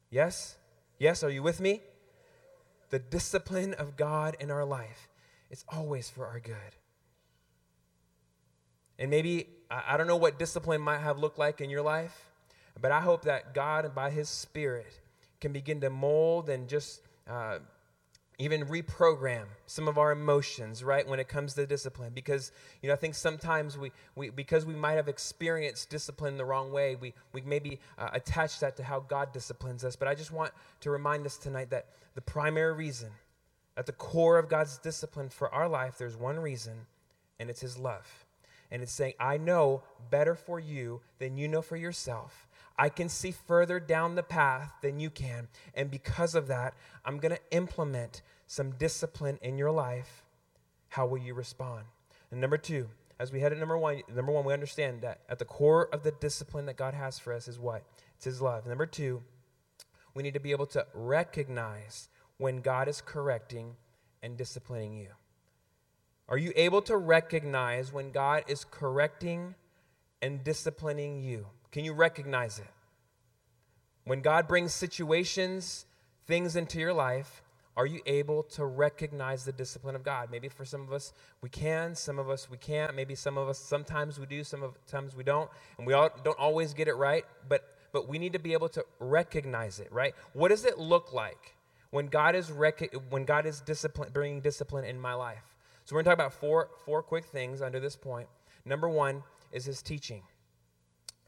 Yes? 0.10 0.58
Yes, 1.00 1.24
are 1.24 1.30
you 1.30 1.44
with 1.44 1.60
me? 1.60 1.82
The 2.90 3.00
discipline 3.00 3.74
of 3.74 3.98
God 3.98 4.38
in 4.40 4.52
our 4.52 4.66
life, 4.66 5.10
is 5.54 5.64
always 5.70 6.10
for 6.10 6.26
our 6.26 6.40
good. 6.40 6.56
And 8.98 9.12
maybe, 9.12 9.48
I 9.70 9.98
don't 9.98 10.08
know 10.08 10.18
what 10.18 10.40
discipline 10.40 10.82
might 10.82 11.00
have 11.00 11.20
looked 11.20 11.38
like 11.38 11.62
in 11.62 11.70
your 11.70 11.84
life, 11.84 12.32
but 12.82 12.92
I 12.92 13.02
hope 13.02 13.26
that 13.26 13.54
God, 13.54 13.86
and 13.86 13.94
by 13.94 14.10
his 14.10 14.30
Spirit, 14.30 15.00
can 15.40 15.54
begin 15.54 15.80
to 15.82 15.92
mold 15.92 16.50
and 16.50 16.68
just 16.68 17.02
uh, 17.30 17.60
even 18.40 18.66
reprogram 18.66 19.46
some 19.68 19.88
of 19.88 19.98
our 19.98 20.12
emotions 20.12 20.84
right 20.84 21.08
when 21.08 21.20
it 21.20 21.28
comes 21.28 21.54
to 21.54 21.66
discipline. 21.66 22.12
Because 22.14 22.52
you 22.82 22.88
know 22.88 22.94
i 22.94 22.98
think 22.98 23.16
sometimes 23.16 23.78
we, 23.78 23.92
we 24.16 24.30
because 24.30 24.66
we 24.66 24.74
might 24.74 24.94
have 24.94 25.08
experienced 25.08 25.90
discipline 25.90 26.38
the 26.38 26.46
wrong 26.46 26.72
way 26.72 26.96
we, 26.96 27.14
we 27.32 27.42
maybe 27.42 27.80
uh, 27.98 28.10
attach 28.14 28.60
that 28.60 28.76
to 28.78 28.84
how 28.84 29.00
god 29.00 29.32
disciplines 29.32 29.84
us. 29.84 29.96
But 29.96 30.08
i 30.08 30.16
just 30.16 30.32
want 30.32 30.52
to 30.82 30.90
remind 30.90 31.26
us 31.26 31.38
tonight 31.38 31.70
that 31.70 31.88
the 32.16 32.22
primary 32.22 32.74
reason 32.74 33.10
at 33.78 33.86
the 33.86 33.92
core 33.92 34.38
of 34.38 34.50
god's 34.50 34.78
discipline 34.78 35.30
for 35.30 35.54
our 35.54 35.68
life 35.70 35.98
there's 35.98 36.18
one 36.18 36.40
reason 36.40 36.88
and 37.40 37.50
it's 37.50 37.62
his 37.62 37.78
love. 37.78 38.26
And 38.72 38.82
it's 38.82 38.92
saying 38.92 39.14
i 39.20 39.38
know 39.38 39.84
better 40.10 40.34
for 40.34 40.60
you 40.60 41.02
than 41.20 41.38
you 41.38 41.48
know 41.48 41.62
for 41.62 41.76
yourself 41.78 42.48
I 42.78 42.90
can 42.90 43.10
see 43.10 43.32
further 43.32 43.80
down 43.80 44.16
the 44.16 44.24
path 44.24 44.72
than 44.82 45.00
you 45.00 45.10
can. 45.10 45.48
And 45.74 45.92
because 45.92 46.36
of 46.36 46.48
that, 46.48 46.74
I'm 47.06 47.20
going 47.20 47.36
to 47.36 47.56
implement 47.56 48.22
some 48.48 48.72
discipline 48.72 49.40
in 49.42 49.58
your 49.58 49.72
life. 49.72 50.24
How 50.90 51.06
will 51.06 51.20
you 51.20 51.34
respond? 51.34 51.86
And 52.32 52.42
number 52.42 52.58
two, 52.58 52.90
as 53.20 53.32
we 53.32 53.40
head 53.40 53.52
at 53.52 53.60
number 53.60 53.78
one, 53.78 54.02
number 54.14 54.32
one, 54.32 54.44
we 54.44 54.54
understand 54.54 55.02
that 55.02 55.20
at 55.30 55.40
the 55.40 55.46
core 55.46 55.88
of 55.94 56.04
the 56.04 56.12
discipline 56.12 56.66
that 56.66 56.78
God 56.78 56.94
has 56.94 57.20
for 57.20 57.32
us 57.32 57.48
is 57.48 57.60
what? 57.60 57.84
It's 58.16 58.26
His 58.26 58.42
love. 58.42 58.66
Number 58.66 58.86
two, 58.86 59.22
we 60.16 60.24
need 60.24 60.34
to 60.34 60.40
be 60.40 60.52
able 60.52 60.66
to 60.68 60.86
recognize 60.94 62.10
when 62.38 62.62
God 62.62 62.88
is 62.88 63.02
correcting 63.02 63.76
and 64.22 64.36
disciplining 64.38 64.94
you. 64.96 65.10
Are 66.28 66.38
you 66.38 66.54
able 66.56 66.82
to 66.84 66.98
recognize 66.98 67.94
when 67.94 68.12
God 68.12 68.44
is 68.48 68.66
correcting 68.66 69.56
and 70.22 70.44
disciplining 70.44 71.22
you? 71.22 71.48
Can 71.74 71.84
you 71.84 71.94
recognize 71.94 72.60
it? 72.60 72.68
When 74.06 74.22
God 74.22 74.48
brings 74.48 74.74
situations, 74.74 75.88
things 76.28 76.56
into 76.56 76.80
your 76.80 76.94
life, 76.94 77.42
are 77.76 77.88
you 77.88 78.00
able 78.06 78.44
to 78.44 78.64
recognize 78.64 79.44
the 79.44 79.52
discipline 79.52 79.96
of 79.96 80.04
God? 80.04 80.30
Maybe 80.30 80.50
for 80.50 80.66
some 80.66 80.82
of 80.82 80.94
us 80.94 81.14
we 81.42 81.50
can, 81.50 81.96
some 81.96 82.20
of 82.20 82.30
us 82.30 82.48
we 82.48 82.58
can't. 82.58 82.96
Maybe 82.96 83.16
some 83.16 83.40
of 83.40 83.50
us 83.50 83.58
sometimes 83.58 84.20
we 84.20 84.28
do, 84.28 84.44
sometimes 84.44 85.16
we 85.16 85.24
don't, 85.24 85.50
and 85.80 85.88
we 85.88 85.94
all 85.94 86.12
don't 86.24 86.38
always 86.38 86.76
get 86.76 86.88
it 86.88 86.94
right. 86.94 87.26
But 87.50 87.68
but 87.92 88.08
we 88.08 88.20
need 88.20 88.34
to 88.34 88.40
be 88.40 88.54
able 88.54 88.70
to 88.70 88.86
recognize 89.00 89.80
it, 89.80 89.92
right? 89.92 90.14
What 90.34 90.50
does 90.50 90.66
it 90.66 90.78
look 90.78 91.12
like 91.12 91.56
when 91.90 92.06
God 92.06 92.36
is 92.36 92.52
rec- 92.52 92.94
when 93.10 93.26
God 93.26 93.48
is 93.48 93.62
discipline, 93.62 94.12
bringing 94.14 94.42
discipline 94.42 94.86
in 94.86 95.00
my 95.00 95.16
life? 95.16 95.56
So 95.86 95.96
we're 95.96 96.04
going 96.04 96.06
to 96.06 96.10
talk 96.12 96.28
about 96.28 96.40
four 96.40 96.70
four 96.86 97.02
quick 97.02 97.26
things 97.26 97.64
under 97.64 97.80
this 97.80 97.96
point. 97.96 98.28
Number 98.64 98.88
one 98.88 99.24
is 99.52 99.66
His 99.66 99.82
teaching 99.82 100.22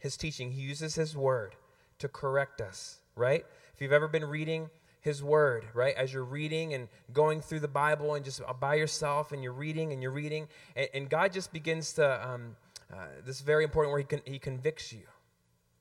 his 0.06 0.16
teaching. 0.16 0.52
He 0.52 0.62
uses 0.62 0.94
his 0.94 1.18
word 1.18 1.56
to 1.98 2.08
correct 2.08 2.62
us, 2.62 3.00
right? 3.16 3.44
If 3.74 3.82
you've 3.82 3.92
ever 3.92 4.08
been 4.08 4.26
reading 4.26 4.70
his 5.02 5.24
word, 5.24 5.66
right? 5.74 5.96
As 5.96 6.14
you're 6.14 6.24
reading 6.24 6.76
and 6.76 6.88
going 7.12 7.42
through 7.42 7.62
the 7.62 7.68
Bible 7.68 8.14
and 8.14 8.24
just 8.24 8.40
by 8.60 8.76
yourself 8.76 9.32
and 9.32 9.44
you're 9.44 9.52
reading 9.52 9.92
and 9.92 10.04
you're 10.04 10.12
reading, 10.12 10.48
and, 10.76 10.88
and 10.94 11.10
God 11.10 11.34
just 11.34 11.52
begins 11.52 11.94
to, 11.94 12.30
um, 12.30 12.56
uh, 12.94 13.08
this 13.26 13.38
is 13.38 13.42
very 13.42 13.64
important 13.64 13.92
where 13.92 14.00
he, 14.00 14.06
con- 14.06 14.22
he 14.26 14.38
convicts 14.38 14.94
you, 14.94 15.02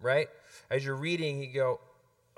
right? 0.01 0.29
As 0.71 0.85
you're 0.85 0.97
reading, 0.97 1.43
you 1.43 1.53
go, 1.53 1.81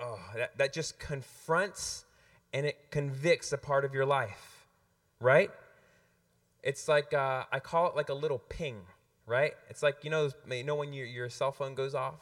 oh, 0.01 0.19
that, 0.35 0.59
that 0.59 0.73
just 0.73 0.99
confronts 0.99 2.05
and 2.53 2.67
it 2.67 2.91
convicts 2.91 3.53
a 3.53 3.59
part 3.59 3.85
of 3.85 3.95
your 3.95 4.07
life, 4.07 4.67
right? 5.21 5.51
It's 6.65 6.89
like, 6.89 7.15
uh, 7.15 7.45
I 7.53 7.61
call 7.61 7.89
it 7.89 7.95
like 7.95 8.09
a 8.09 8.15
little 8.15 8.41
ping, 8.49 8.81
right? 9.27 9.53
It's 9.69 9.83
like 9.83 10.05
you 10.05 10.11
know, 10.11 10.31
you 10.51 10.65
know 10.65 10.77
when 10.77 10.93
your 10.93 11.07
your 11.07 11.29
cell 11.29 11.53
phone 11.53 11.75
goes 11.75 11.95
off, 11.95 12.21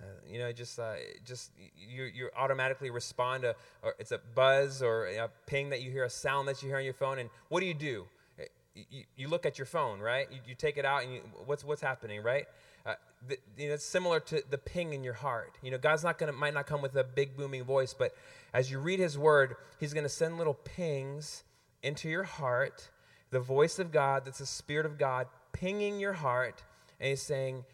uh, 0.00 0.04
you 0.28 0.38
know, 0.38 0.52
just 0.52 0.78
uh, 0.78 0.94
just 1.24 1.50
you 1.76 2.04
you 2.04 2.30
automatically 2.36 2.90
respond 2.90 3.42
to, 3.42 3.54
it's 3.98 4.12
a 4.12 4.20
buzz 4.34 4.82
or 4.82 5.06
a 5.06 5.28
ping 5.46 5.70
that 5.70 5.82
you 5.82 5.90
hear, 5.90 6.04
a 6.04 6.10
sound 6.10 6.48
that 6.48 6.62
you 6.62 6.68
hear 6.68 6.78
on 6.78 6.84
your 6.84 6.94
phone, 6.94 7.18
and 7.18 7.30
what 7.48 7.60
do 7.60 7.66
you 7.66 7.74
do? 7.74 8.06
Uh, 8.38 8.44
you, 8.74 9.04
you 9.16 9.28
look 9.28 9.46
at 9.46 9.58
your 9.58 9.66
phone, 9.66 10.00
right? 10.00 10.26
You, 10.30 10.38
you 10.48 10.54
take 10.54 10.76
it 10.76 10.84
out, 10.84 11.04
and 11.04 11.14
you, 11.14 11.20
what's 11.46 11.64
what's 11.64 11.80
happening, 11.80 12.22
right? 12.22 12.46
Uh, 12.84 12.94
the, 13.26 13.38
you 13.56 13.68
know, 13.68 13.74
it's 13.74 13.84
similar 13.84 14.20
to 14.20 14.42
the 14.50 14.58
ping 14.58 14.92
in 14.92 15.04
your 15.04 15.14
heart. 15.14 15.56
You 15.62 15.70
know, 15.70 15.78
God's 15.78 16.02
not 16.02 16.18
gonna 16.18 16.32
might 16.32 16.54
not 16.54 16.66
come 16.66 16.82
with 16.82 16.96
a 16.96 17.04
big 17.04 17.36
booming 17.36 17.64
voice, 17.64 17.94
but 17.94 18.14
as 18.52 18.70
you 18.70 18.80
read 18.80 18.98
His 18.98 19.16
Word, 19.16 19.56
He's 19.78 19.94
gonna 19.94 20.08
send 20.08 20.38
little 20.38 20.54
pings 20.54 21.44
into 21.82 22.08
your 22.08 22.24
heart. 22.24 22.90
The 23.30 23.40
voice 23.40 23.78
of 23.78 23.92
God, 23.92 24.24
that's 24.24 24.38
the 24.38 24.46
Spirit 24.46 24.86
of 24.86 24.98
God, 24.98 25.28
pinging 25.54 25.98
your 25.98 26.12
heart 26.12 26.62
and 27.00 27.08
he's 27.08 27.22
saying, 27.22 27.64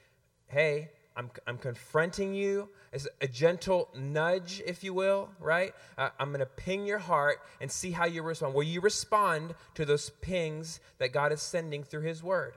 Hey, 0.47 0.91
I'm, 1.17 1.31
I'm 1.47 1.59
confronting 1.59 2.35
you. 2.35 2.69
It's 2.93 3.09
a 3.21 3.29
gentle 3.29 3.89
nudge, 3.97 4.63
if 4.67 4.83
you 4.85 4.95
will, 4.95 5.29
right? 5.41 5.75
Uh, 5.99 6.11
I'm 6.19 6.29
going 6.29 6.41
to 6.41 6.47
ping 6.47 6.87
your 6.87 6.99
heart 6.99 7.41
and 7.61 7.71
see 7.71 7.91
how 7.91 8.07
you 8.07 8.23
respond. 8.23 8.55
Will 8.55 8.63
you 8.63 8.81
respond 8.81 9.55
to 9.75 9.85
those 9.85 10.11
pings 10.23 10.81
that 10.99 11.13
God 11.13 11.33
is 11.33 11.43
sending 11.43 11.85
through 11.85 12.03
His 12.03 12.23
Word? 12.23 12.55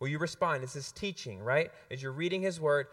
Will 0.00 0.08
you 0.08 0.18
respond? 0.18 0.62
It's 0.62 0.72
His 0.72 0.90
teaching, 0.90 1.38
right? 1.40 1.70
As 1.90 2.02
you're 2.02 2.12
reading 2.12 2.42
His 2.42 2.60
Word, 2.60 2.86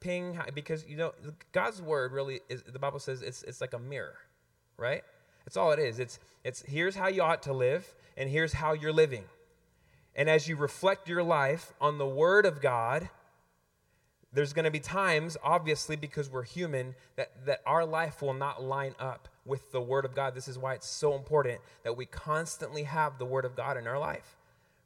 ping, 0.00 0.38
because, 0.54 0.84
you 0.86 0.96
know, 0.96 1.12
God's 1.52 1.80
Word 1.80 2.12
really 2.12 2.40
is, 2.48 2.62
the 2.62 2.78
Bible 2.78 2.98
says 2.98 3.22
it's, 3.22 3.42
it's 3.44 3.60
like 3.60 3.74
a 3.74 3.78
mirror, 3.78 4.16
right? 4.76 5.02
That's 5.44 5.56
all 5.56 5.72
it 5.72 5.78
is. 5.78 5.98
It's, 5.98 6.18
it's 6.42 6.62
here's 6.62 6.96
how 6.96 7.08
you 7.08 7.22
ought 7.22 7.42
to 7.44 7.52
live, 7.52 7.94
and 8.16 8.28
here's 8.28 8.52
how 8.52 8.72
you're 8.72 8.92
living. 8.92 9.24
And 10.14 10.28
as 10.28 10.48
you 10.48 10.56
reflect 10.56 11.08
your 11.08 11.22
life 11.22 11.72
on 11.80 11.98
the 11.98 12.06
Word 12.06 12.46
of 12.46 12.60
God, 12.60 13.08
there's 14.32 14.52
going 14.52 14.64
to 14.64 14.70
be 14.70 14.80
times, 14.80 15.36
obviously, 15.42 15.96
because 15.96 16.28
we're 16.28 16.42
human, 16.42 16.94
that, 17.16 17.46
that 17.46 17.60
our 17.64 17.84
life 17.84 18.20
will 18.20 18.34
not 18.34 18.62
line 18.62 18.94
up 18.98 19.28
with 19.44 19.72
the 19.72 19.80
Word 19.80 20.04
of 20.04 20.14
God. 20.14 20.34
This 20.34 20.48
is 20.48 20.58
why 20.58 20.74
it's 20.74 20.88
so 20.88 21.14
important 21.14 21.60
that 21.82 21.96
we 21.96 22.04
constantly 22.04 22.82
have 22.82 23.18
the 23.18 23.24
Word 23.24 23.44
of 23.44 23.56
God 23.56 23.76
in 23.76 23.86
our 23.86 23.98
life, 23.98 24.36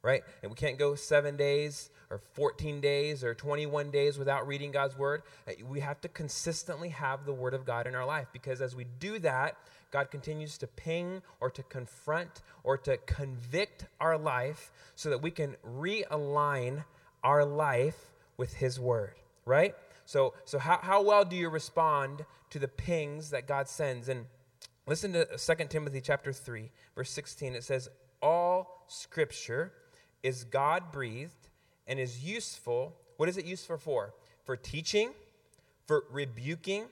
right? 0.03 0.23
And 0.43 0.51
we 0.51 0.57
can't 0.57 0.79
go 0.79 0.95
seven 0.95 1.37
days 1.37 1.91
or 2.13 2.21
14 2.35 2.81
days 2.83 3.25
or 3.25 3.35
21 3.35 3.91
days 3.91 4.19
without 4.19 4.47
reading 4.47 4.71
God's 4.71 4.97
word. 4.99 5.23
Uh, 5.49 5.53
we 5.67 5.81
have 5.81 5.99
to 6.03 6.09
consistently 6.09 6.91
have 6.91 7.25
the 7.25 7.33
word 7.33 7.55
of 7.55 7.65
God 7.65 7.87
in 7.87 7.95
our 7.95 8.05
life 8.05 8.27
because 8.35 8.61
as 8.61 8.77
we 8.77 8.85
do 9.01 9.19
that, 9.21 9.57
God 9.93 10.11
continues 10.11 10.57
to 10.59 10.67
ping 10.67 11.23
or 11.39 11.51
to 11.51 11.63
confront 11.63 12.43
or 12.65 12.79
to 12.79 12.97
convict 12.97 13.85
our 14.01 14.19
life 14.19 14.73
so 14.97 15.11
that 15.11 15.23
we 15.23 15.31
can 15.31 15.57
realign 15.65 16.85
our 17.23 17.45
life 17.45 18.11
with 18.37 18.55
His 18.55 18.81
word, 18.81 19.15
right? 19.45 19.75
So, 20.07 20.35
so 20.47 20.59
how, 20.59 20.79
how 20.83 21.03
well 21.03 21.25
do 21.25 21.37
you 21.37 21.49
respond 21.49 22.25
to 22.51 22.59
the 22.59 22.69
pings 22.69 23.31
that 23.31 23.47
God 23.47 23.69
sends? 23.69 24.09
And 24.09 24.25
listen 24.87 25.13
to 25.13 25.27
2 25.37 25.67
Timothy 25.69 26.01
chapter 26.01 26.33
3, 26.33 26.71
verse 26.97 27.11
16. 27.11 27.55
It 27.55 27.63
says, 27.63 27.89
All 28.23 28.85
scripture 28.89 29.73
is 30.23 30.45
God 30.45 30.91
breathed 30.91 31.49
and 31.87 32.01
is 32.01 32.25
useful. 32.25 32.97
What 33.19 33.29
is 33.29 33.37
it 33.37 33.45
useful 33.45 33.77
for? 33.77 34.15
For 34.45 34.57
teaching, 34.57 35.11
for 35.87 36.05
rebuking, 36.11 36.87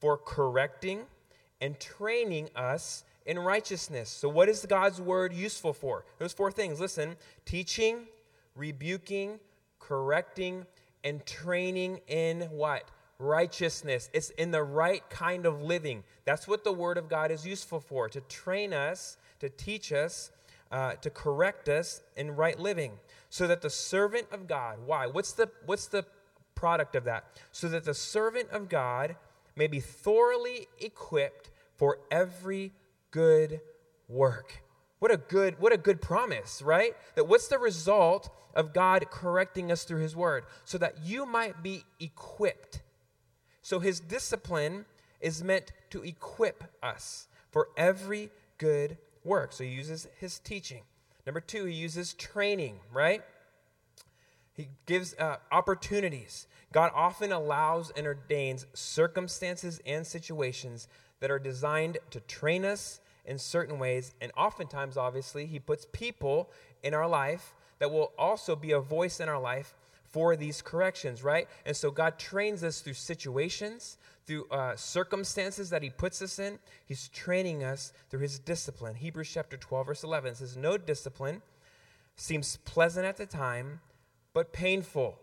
for 0.00 0.16
correcting, 0.16 1.02
and 1.60 1.78
training 1.78 2.48
us 2.56 3.04
in 3.26 3.38
righteousness. 3.38 4.08
So, 4.08 4.28
what 4.28 4.48
is 4.48 4.64
God's 4.66 5.00
word 5.00 5.32
useful 5.32 5.72
for? 5.72 6.04
Those 6.18 6.32
four 6.32 6.50
things. 6.50 6.80
Listen 6.80 7.16
teaching, 7.44 8.06
rebuking, 8.56 9.38
correcting, 9.78 10.66
and 11.04 11.24
training 11.26 12.00
in 12.08 12.42
what? 12.50 12.84
Righteousness. 13.18 14.08
It's 14.12 14.30
in 14.30 14.50
the 14.50 14.62
right 14.62 15.08
kind 15.10 15.46
of 15.46 15.62
living. 15.62 16.04
That's 16.24 16.48
what 16.48 16.64
the 16.64 16.72
word 16.72 16.96
of 16.96 17.08
God 17.08 17.30
is 17.30 17.46
useful 17.46 17.80
for 17.80 18.08
to 18.08 18.20
train 18.22 18.72
us, 18.72 19.18
to 19.40 19.48
teach 19.48 19.92
us, 19.92 20.30
uh, 20.70 20.92
to 20.94 21.10
correct 21.10 21.68
us 21.68 22.02
in 22.16 22.34
right 22.34 22.58
living. 22.58 22.92
So 23.28 23.46
that 23.46 23.62
the 23.62 23.70
servant 23.70 24.26
of 24.32 24.48
God, 24.48 24.78
why? 24.86 25.06
What's 25.06 25.32
the, 25.32 25.50
what's 25.66 25.86
the 25.86 26.04
product 26.54 26.96
of 26.96 27.04
that? 27.04 27.24
So 27.52 27.68
that 27.68 27.84
the 27.84 27.94
servant 27.94 28.48
of 28.50 28.68
God 28.68 29.16
may 29.56 29.66
be 29.66 29.80
thoroughly 29.80 30.68
equipped 30.78 31.50
for 31.74 31.98
every 32.10 32.72
good 33.10 33.60
work. 34.08 34.62
What 34.98 35.10
a 35.10 35.16
good 35.16 35.58
what 35.58 35.72
a 35.72 35.78
good 35.78 36.00
promise, 36.00 36.62
right? 36.62 36.94
That 37.14 37.26
what's 37.26 37.48
the 37.48 37.58
result 37.58 38.30
of 38.54 38.74
God 38.74 39.06
correcting 39.10 39.70
us 39.72 39.84
through 39.84 40.02
his 40.02 40.16
word 40.16 40.44
so 40.64 40.78
that 40.78 41.02
you 41.02 41.24
might 41.24 41.62
be 41.62 41.84
equipped. 41.98 42.82
So 43.62 43.78
his 43.80 44.00
discipline 44.00 44.84
is 45.20 45.44
meant 45.44 45.72
to 45.90 46.02
equip 46.02 46.64
us 46.82 47.28
for 47.50 47.68
every 47.76 48.30
good 48.58 48.98
work. 49.24 49.52
So 49.52 49.64
he 49.64 49.70
uses 49.70 50.08
his 50.18 50.38
teaching. 50.38 50.82
Number 51.26 51.40
2, 51.40 51.66
he 51.66 51.74
uses 51.74 52.14
training, 52.14 52.80
right? 52.92 53.22
He 54.60 54.68
gives 54.86 55.14
uh, 55.14 55.36
opportunities. 55.50 56.46
God 56.72 56.92
often 56.94 57.32
allows 57.32 57.90
and 57.96 58.06
ordains 58.06 58.66
circumstances 58.74 59.80
and 59.86 60.06
situations 60.06 60.86
that 61.20 61.30
are 61.30 61.38
designed 61.38 61.98
to 62.10 62.20
train 62.20 62.64
us 62.64 63.00
in 63.24 63.38
certain 63.38 63.78
ways. 63.78 64.14
And 64.20 64.32
oftentimes, 64.36 64.96
obviously, 64.96 65.46
He 65.46 65.58
puts 65.58 65.86
people 65.92 66.50
in 66.82 66.94
our 66.94 67.08
life 67.08 67.54
that 67.78 67.90
will 67.90 68.12
also 68.18 68.54
be 68.54 68.72
a 68.72 68.80
voice 68.80 69.20
in 69.20 69.28
our 69.28 69.40
life 69.40 69.74
for 70.04 70.36
these 70.36 70.60
corrections, 70.60 71.22
right? 71.22 71.48
And 71.64 71.76
so 71.76 71.90
God 71.90 72.18
trains 72.18 72.62
us 72.64 72.80
through 72.80 72.94
situations, 72.94 73.96
through 74.26 74.46
uh, 74.50 74.76
circumstances 74.76 75.70
that 75.70 75.82
He 75.82 75.90
puts 75.90 76.20
us 76.20 76.38
in. 76.38 76.58
He's 76.84 77.08
training 77.08 77.64
us 77.64 77.92
through 78.10 78.20
His 78.20 78.38
discipline. 78.38 78.96
Hebrews 78.96 79.30
chapter 79.32 79.56
12, 79.56 79.86
verse 79.86 80.04
11 80.04 80.34
says, 80.36 80.56
No 80.56 80.76
discipline 80.76 81.42
seems 82.16 82.58
pleasant 82.58 83.06
at 83.06 83.16
the 83.16 83.26
time, 83.26 83.80
but 84.32 84.52
painful. 84.52 85.18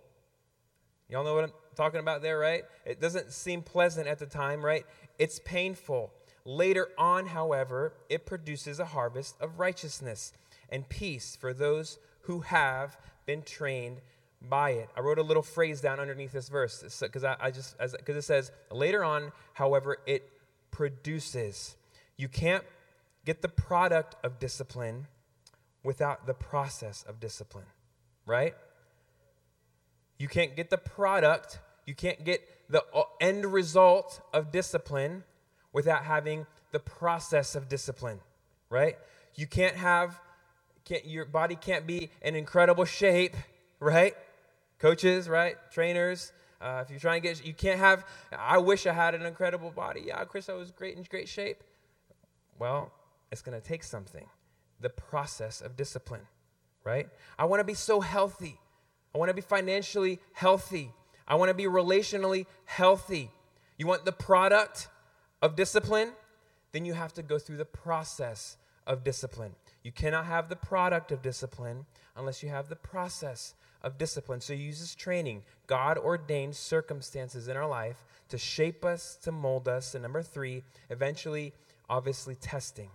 Y'all 1.10 1.24
know 1.24 1.36
what 1.36 1.46
I'm 1.46 1.54
talking 1.76 2.00
about 2.00 2.22
there, 2.22 2.38
right? 2.38 2.64
It 2.86 3.00
doesn't 3.00 3.32
seem 3.32 3.62
pleasant 3.62 4.08
at 4.08 4.20
the 4.20 4.26
time, 4.26 4.64
right? 4.64 4.86
It's 5.18 5.40
painful. 5.40 6.12
Later 6.44 6.90
on, 6.98 7.28
however, 7.28 7.94
it 8.10 8.26
produces 8.26 8.80
a 8.80 8.86
harvest 8.86 9.36
of 9.40 9.60
righteousness 9.60 10.34
and 10.70 10.88
peace 10.88 11.36
for 11.36 11.54
those 11.54 12.00
who 12.22 12.41
have 12.41 12.98
been 13.26 13.41
trained 13.41 14.02
by 14.41 14.72
it. 14.72 14.89
I 14.96 15.02
wrote 15.02 15.17
a 15.17 15.24
little 15.24 15.43
phrase 15.43 15.82
down 15.82 16.00
underneath 16.00 16.32
this 16.32 16.50
verse 16.50 16.84
because 17.02 17.24
I, 17.24 17.36
I, 17.39 17.52
just 17.52 17.78
because 17.78 18.15
it 18.15 18.24
says 18.24 18.52
later 18.72 19.04
on, 19.04 19.32
however, 19.54 19.98
it 20.06 20.30
produces. 20.72 21.76
You 22.17 22.28
can't 22.28 22.63
get 23.26 23.41
the 23.41 23.50
product 23.50 24.15
of 24.24 24.39
discipline 24.39 25.08
without 25.84 26.28
the 26.28 26.34
process 26.34 27.04
of 27.08 27.20
discipline, 27.20 27.65
right? 28.26 28.56
You 30.17 30.27
can't 30.27 30.56
get 30.56 30.69
the 30.69 30.77
product, 30.77 31.60
you 31.86 31.93
can't 31.93 32.23
get 32.23 32.41
the 32.69 32.84
uh, 32.93 33.03
end 33.21 33.45
result 33.45 34.21
of 34.34 34.51
discipline 34.51 35.23
without 35.73 36.03
having 36.03 36.45
the 36.71 36.80
process 36.80 37.56
of 37.56 37.69
discipline, 37.69 38.19
right? 38.69 38.97
You 39.36 39.47
can't 39.47 39.75
have, 39.75 40.19
can't, 40.86 41.06
your 41.06 41.25
body 41.25 41.56
can't 41.56 41.86
be 41.86 42.10
in 42.21 42.36
incredible 42.36 42.86
shape, 42.86 43.36
right? 43.80 44.15
Coaches, 44.80 45.30
right? 45.30 45.56
Trainers, 45.71 46.34
uh, 46.60 46.82
if 46.84 46.89
you're 46.89 46.99
trying 46.99 47.21
to 47.21 47.27
get, 47.27 47.45
you 47.45 47.53
can't 47.53 47.80
have, 47.80 48.06
I 48.38 48.58
wish 48.58 48.88
I 48.88 48.93
had 48.93 49.13
an 49.13 49.25
incredible 49.25 49.71
body. 49.71 50.03
Yeah, 50.08 50.23
Chris, 50.25 50.49
I 50.49 50.53
was 50.53 50.71
great 50.71 50.97
in 50.97 51.03
great 51.03 51.30
shape. 51.30 51.63
Well, 52.60 52.91
it's 53.32 53.41
going 53.41 53.60
to 53.60 53.65
take 53.65 53.84
something 53.84 54.25
the 54.80 54.89
process 54.89 55.62
of 55.62 55.75
discipline, 55.75 56.27
right? 56.84 57.10
I 57.38 57.45
want 57.45 57.60
to 57.60 57.63
be 57.63 57.73
so 57.73 58.01
healthy. 58.01 58.60
I 59.17 59.19
want 59.19 59.30
to 59.30 59.34
be 59.34 59.41
financially 59.41 60.19
healthy. 60.34 60.91
I 61.27 61.34
want 61.34 61.49
to 61.49 61.56
be 61.56 61.63
relationally 61.63 62.45
healthy. 62.65 63.32
You 63.75 63.88
want 63.88 64.06
the 64.06 64.12
product 64.12 64.89
of 65.41 65.56
discipline? 65.56 66.12
Then 66.71 66.86
you 66.86 66.93
have 66.93 67.13
to 67.13 67.23
go 67.23 67.39
through 67.39 67.58
the 67.58 67.65
process 67.65 68.58
of 68.86 69.03
discipline. 69.03 69.56
You 69.82 69.91
cannot 69.91 70.27
have 70.27 70.49
the 70.49 70.56
product 70.56 71.12
of 71.12 71.23
discipline 71.23 71.88
unless 72.15 72.43
you 72.43 72.49
have 72.49 72.69
the 72.69 72.75
process 72.75 73.56
of 73.82 73.97
discipline. 73.97 74.39
So 74.39 74.53
he 74.53 74.62
uses 74.62 74.93
training, 74.93 75.41
God 75.65 75.97
ordained 75.97 76.56
circumstances 76.56 77.47
in 77.47 77.58
our 77.58 77.67
life 77.67 78.06
to 78.30 78.38
shape 78.38 78.86
us, 78.86 79.17
to 79.23 79.32
mold 79.32 79.67
us. 79.67 79.95
And 79.95 80.03
number 80.03 80.21
three, 80.21 80.62
eventually, 80.91 81.53
obviously, 81.89 82.36
testing. 82.36 82.91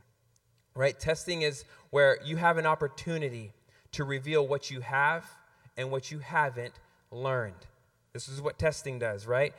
Right? 0.77 0.97
Testing 1.01 1.43
is 1.43 1.65
where 1.91 2.21
you 2.25 2.37
have 2.37 2.59
an 2.59 2.67
opportunity 2.67 3.55
to 3.91 4.05
reveal 4.05 4.47
what 4.47 4.71
you 4.71 4.83
have 4.83 5.29
and 5.77 5.91
what 5.91 6.11
you 6.11 6.19
haven't 6.19 6.75
learned. 7.11 7.67
This 8.13 8.29
is 8.29 8.41
what 8.41 8.59
testing 8.59 8.99
does, 8.99 9.27
right? 9.27 9.55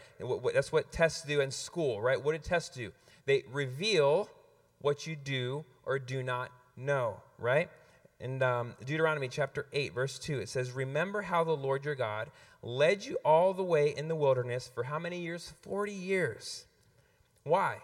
That's 0.53 0.71
what 0.71 0.91
tests 0.91 1.23
do 1.23 1.41
in 1.41 1.51
school, 1.51 2.01
right? 2.01 2.21
What 2.21 2.33
do 2.33 2.37
tests 2.37 2.75
do? 2.75 2.91
They 3.25 3.43
reveal 3.51 4.29
what 4.81 5.07
you 5.07 5.15
do 5.15 5.65
or 5.85 5.97
do 5.97 6.21
not 6.21 6.51
know, 6.77 7.17
right? 7.39 7.69
In 8.19 8.41
um, 8.43 8.75
Deuteronomy 8.85 9.27
chapter 9.27 9.65
8, 9.73 9.93
verse 9.93 10.19
2, 10.19 10.39
it 10.39 10.49
says, 10.49 10.71
Remember 10.71 11.23
how 11.23 11.43
the 11.43 11.55
Lord 11.55 11.83
your 11.83 11.95
God 11.95 12.29
led 12.61 13.03
you 13.03 13.17
all 13.25 13.53
the 13.53 13.63
way 13.63 13.93
in 13.95 14.07
the 14.07 14.15
wilderness 14.15 14.69
for 14.73 14.83
how 14.83 14.99
many 14.99 15.19
years? 15.19 15.53
40 15.63 15.91
years. 15.91 16.65
Why? 17.43 17.77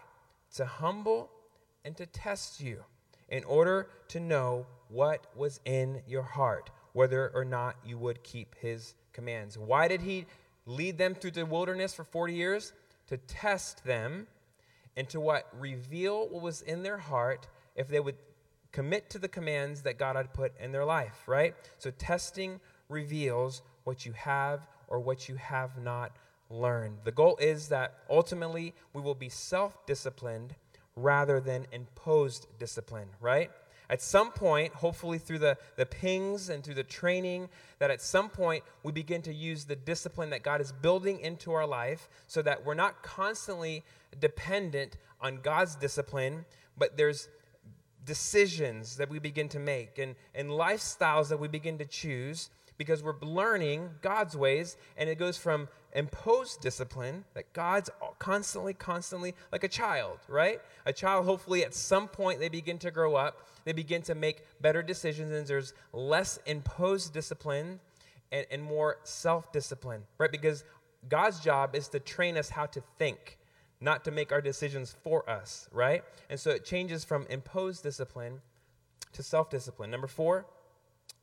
To 0.54 0.64
humble 0.64 1.30
and 1.84 1.96
to 1.96 2.06
test 2.06 2.60
you 2.60 2.84
in 3.28 3.44
order 3.44 3.88
to 4.08 4.20
know 4.20 4.66
what 4.88 5.26
was 5.36 5.60
in 5.64 6.02
your 6.06 6.22
heart, 6.22 6.70
whether 6.92 7.30
or 7.34 7.44
not 7.44 7.76
you 7.84 7.98
would 7.98 8.22
keep 8.22 8.54
his 8.56 8.94
commands. 9.12 9.58
Why 9.58 9.88
did 9.88 10.02
he 10.02 10.26
lead 10.66 10.98
them 10.98 11.14
through 11.14 11.32
the 11.32 11.46
wilderness 11.46 11.94
for 11.94 12.04
40 12.04 12.34
years? 12.34 12.72
To 13.08 13.16
test 13.16 13.84
them 13.84 14.26
and 14.96 15.08
to 15.10 15.20
what? 15.20 15.46
Reveal 15.58 16.28
what 16.28 16.42
was 16.42 16.62
in 16.62 16.82
their 16.82 16.98
heart 16.98 17.48
if 17.74 17.88
they 17.88 18.00
would 18.00 18.16
commit 18.72 19.10
to 19.10 19.18
the 19.18 19.28
commands 19.28 19.82
that 19.82 19.98
God 19.98 20.16
had 20.16 20.32
put 20.32 20.52
in 20.60 20.72
their 20.72 20.84
life, 20.84 21.26
right? 21.26 21.54
So 21.78 21.90
testing 21.90 22.60
reveals 22.88 23.62
what 23.84 24.06
you 24.06 24.12
have 24.12 24.66
or 24.88 25.00
what 25.00 25.28
you 25.28 25.36
have 25.36 25.78
not 25.78 26.12
learned. 26.50 26.98
The 27.04 27.12
goal 27.12 27.36
is 27.40 27.68
that 27.68 27.94
ultimately 28.08 28.74
we 28.92 29.00
will 29.00 29.14
be 29.14 29.28
self 29.28 29.86
disciplined 29.86 30.54
rather 30.96 31.40
than 31.40 31.66
imposed 31.72 32.46
discipline, 32.58 33.08
right? 33.20 33.50
At 33.90 34.00
some 34.00 34.30
point, 34.30 34.72
hopefully 34.72 35.18
through 35.18 35.40
the, 35.40 35.58
the 35.74 35.84
pings 35.84 36.48
and 36.48 36.62
through 36.62 36.74
the 36.74 36.84
training, 36.84 37.48
that 37.80 37.90
at 37.90 38.00
some 38.00 38.28
point 38.30 38.62
we 38.84 38.92
begin 38.92 39.20
to 39.22 39.34
use 39.34 39.64
the 39.64 39.74
discipline 39.74 40.30
that 40.30 40.44
God 40.44 40.60
is 40.60 40.70
building 40.70 41.18
into 41.18 41.52
our 41.52 41.66
life 41.66 42.08
so 42.28 42.40
that 42.42 42.64
we're 42.64 42.74
not 42.74 43.02
constantly 43.02 43.82
dependent 44.20 44.96
on 45.20 45.40
God's 45.42 45.74
discipline, 45.74 46.44
but 46.78 46.96
there's 46.96 47.28
decisions 48.04 48.96
that 48.96 49.10
we 49.10 49.18
begin 49.18 49.48
to 49.48 49.58
make 49.58 49.98
and, 49.98 50.14
and 50.36 50.50
lifestyles 50.50 51.28
that 51.28 51.40
we 51.40 51.48
begin 51.48 51.76
to 51.78 51.84
choose 51.84 52.48
because 52.78 53.02
we're 53.02 53.18
learning 53.20 53.90
God's 54.02 54.36
ways, 54.36 54.76
and 54.96 55.10
it 55.10 55.18
goes 55.18 55.36
from 55.36 55.68
imposed 55.94 56.60
discipline 56.60 57.24
that 57.34 57.52
God's 57.52 57.90
constantly, 58.18 58.74
constantly 58.74 59.34
like 59.52 59.64
a 59.64 59.68
child, 59.68 60.18
right? 60.28 60.60
A 60.86 60.92
child, 60.92 61.24
hopefully, 61.24 61.64
at 61.64 61.74
some 61.74 62.08
point 62.08 62.40
they 62.40 62.48
begin 62.48 62.78
to 62.78 62.90
grow 62.90 63.16
up, 63.16 63.48
they 63.64 63.72
begin 63.72 64.02
to 64.02 64.14
make 64.14 64.44
better 64.60 64.82
decisions, 64.82 65.32
and 65.32 65.46
there's 65.46 65.74
less 65.92 66.38
imposed 66.46 67.12
discipline 67.12 67.80
and, 68.32 68.46
and 68.50 68.62
more 68.62 68.98
self 69.04 69.52
discipline, 69.52 70.02
right? 70.18 70.30
Because 70.30 70.64
God's 71.08 71.40
job 71.40 71.74
is 71.74 71.88
to 71.88 72.00
train 72.00 72.36
us 72.36 72.50
how 72.50 72.66
to 72.66 72.82
think, 72.98 73.38
not 73.80 74.04
to 74.04 74.10
make 74.10 74.32
our 74.32 74.40
decisions 74.40 74.94
for 75.02 75.28
us, 75.28 75.68
right? 75.72 76.04
And 76.28 76.38
so 76.38 76.50
it 76.50 76.64
changes 76.64 77.04
from 77.04 77.26
imposed 77.28 77.82
discipline 77.82 78.40
to 79.12 79.22
self 79.22 79.50
discipline. 79.50 79.90
Number 79.90 80.06
four, 80.06 80.46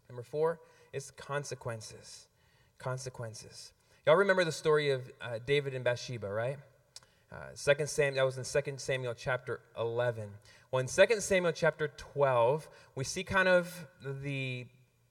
number 0.10 0.24
four 0.24 0.60
is 0.94 1.12
consequences. 1.12 2.28
Consequences. 2.80 3.72
Y'all 4.08 4.16
remember 4.16 4.46
the 4.46 4.54
story 4.54 4.92
of 4.92 5.12
uh, 5.22 5.38
David 5.46 5.74
and 5.74 5.84
Bathsheba, 5.84 6.32
right? 6.32 6.56
Uh, 7.30 7.36
Second 7.56 7.90
Samuel, 7.90 8.16
that 8.16 8.38
was 8.38 8.38
in 8.56 8.64
2 8.64 8.78
Samuel 8.78 9.14
chapter 9.14 9.60
11. 9.78 10.30
Well, 10.72 10.80
in 10.80 10.88
2 10.88 11.20
Samuel 11.20 11.52
chapter 11.52 11.90
12, 11.90 12.70
we 12.96 13.04
see 13.04 13.26
kind 13.26 13.50
of 13.50 13.70
the 14.22 14.66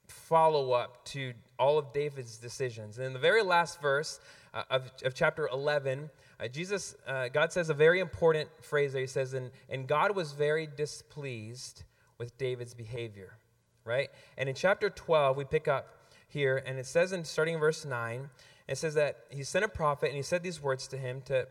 follow 0.09 0.73
up 0.73 1.05
to 1.09 1.35
all 1.59 1.77
of 1.77 1.93
David's 1.93 2.39
decisions. 2.39 2.97
And 2.97 3.07
in 3.07 3.13
the 3.13 3.19
very 3.19 3.43
last 3.43 3.83
verse 3.83 4.19
uh, 4.55 4.63
of, 4.71 4.91
of 5.05 5.13
chapter 5.13 5.47
11, 5.53 6.09
uh, 6.41 6.49
Jesus, 6.49 6.97
uh, 7.07 7.29
God 7.29 7.53
says 7.53 7.69
a 7.69 7.75
very 7.75 8.01
important 8.01 8.49
phrase 8.63 8.95
there. 8.95 9.03
He 9.03 9.07
says, 9.07 9.35
and, 9.35 9.51
and 9.69 9.87
God 9.87 10.17
was 10.17 10.33
very 10.33 10.67
displeased 10.75 11.85
with 12.17 12.39
David's 12.39 12.73
behavior, 12.73 13.37
right? 13.85 14.09
And 14.39 14.49
in 14.49 14.55
chapter 14.55 14.89
12, 14.89 15.37
we 15.37 15.45
pick 15.45 15.69
up 15.69 15.89
here, 16.29 16.63
and 16.65 16.79
it 16.79 16.87
says 16.87 17.13
in 17.13 17.25
starting 17.25 17.55
in 17.55 17.61
verse 17.61 17.85
9, 17.85 18.31
it 18.69 18.79
says 18.79 18.95
that 18.95 19.19
he 19.31 19.45
sent 19.45 19.65
a 19.65 19.69
prophet 19.69 20.09
and 20.09 20.17
he 20.17 20.23
said 20.23 20.43
these 20.43 20.63
words 20.63 20.89
to 20.89 20.97
him, 20.97 21.23
to, 21.27 21.47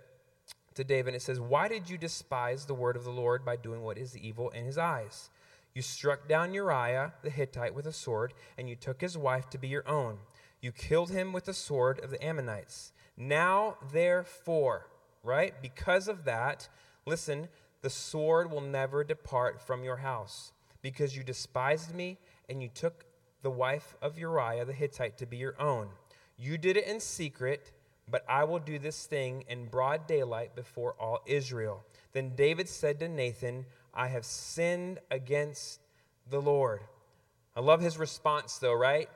to 0.73 0.83
David. 0.83 1.15
It 1.15 1.21
says, 1.21 1.39
Why 1.39 1.67
did 1.67 1.89
you 1.89 1.97
despise 1.97 2.65
the 2.65 2.73
word 2.73 2.95
of 2.95 3.03
the 3.03 3.11
Lord 3.11 3.45
by 3.45 3.55
doing 3.55 3.81
what 3.81 3.97
is 3.97 4.17
evil 4.17 4.49
in 4.49 4.65
his 4.65 4.77
eyes? 4.77 5.29
You 5.73 5.81
struck 5.81 6.27
down 6.27 6.53
Uriah 6.53 7.13
the 7.21 7.29
Hittite 7.29 7.73
with 7.73 7.85
a 7.85 7.93
sword, 7.93 8.33
and 8.57 8.69
you 8.69 8.75
took 8.75 9.01
his 9.01 9.17
wife 9.17 9.49
to 9.49 9.57
be 9.57 9.67
your 9.67 9.87
own. 9.87 10.19
You 10.61 10.71
killed 10.71 11.11
him 11.11 11.33
with 11.33 11.45
the 11.45 11.53
sword 11.53 11.99
of 11.99 12.09
the 12.09 12.23
Ammonites. 12.25 12.93
Now, 13.17 13.77
therefore, 13.91 14.87
right? 15.21 15.53
Because 15.61 16.07
of 16.07 16.23
that, 16.25 16.69
listen, 17.05 17.49
the 17.81 17.89
sword 17.89 18.49
will 18.49 18.61
never 18.61 19.03
depart 19.03 19.61
from 19.61 19.83
your 19.83 19.97
house, 19.97 20.53
because 20.81 21.15
you 21.15 21.23
despised 21.23 21.93
me 21.93 22.17
and 22.49 22.61
you 22.61 22.69
took 22.69 23.05
the 23.41 23.51
wife 23.51 23.95
of 24.01 24.17
Uriah 24.17 24.65
the 24.65 24.73
Hittite 24.73 25.17
to 25.17 25.25
be 25.25 25.37
your 25.37 25.59
own. 25.61 25.89
You 26.37 26.57
did 26.57 26.77
it 26.77 26.87
in 26.87 26.99
secret, 26.99 27.71
but 28.09 28.23
I 28.27 28.43
will 28.43 28.59
do 28.59 28.77
this 28.77 29.05
thing 29.05 29.45
in 29.47 29.65
broad 29.65 30.07
daylight 30.07 30.55
before 30.55 30.95
all 30.99 31.21
Israel. 31.25 31.83
Then 32.13 32.33
David 32.35 32.69
said 32.69 32.99
to 32.99 33.07
Nathan, 33.07 33.65
I 33.93 34.07
have 34.07 34.25
sinned 34.25 34.99
against 35.09 35.79
the 36.29 36.41
Lord. 36.41 36.81
I 37.55 37.61
love 37.61 37.81
his 37.81 37.97
response, 37.97 38.57
though, 38.57 38.73
right? 38.73 39.09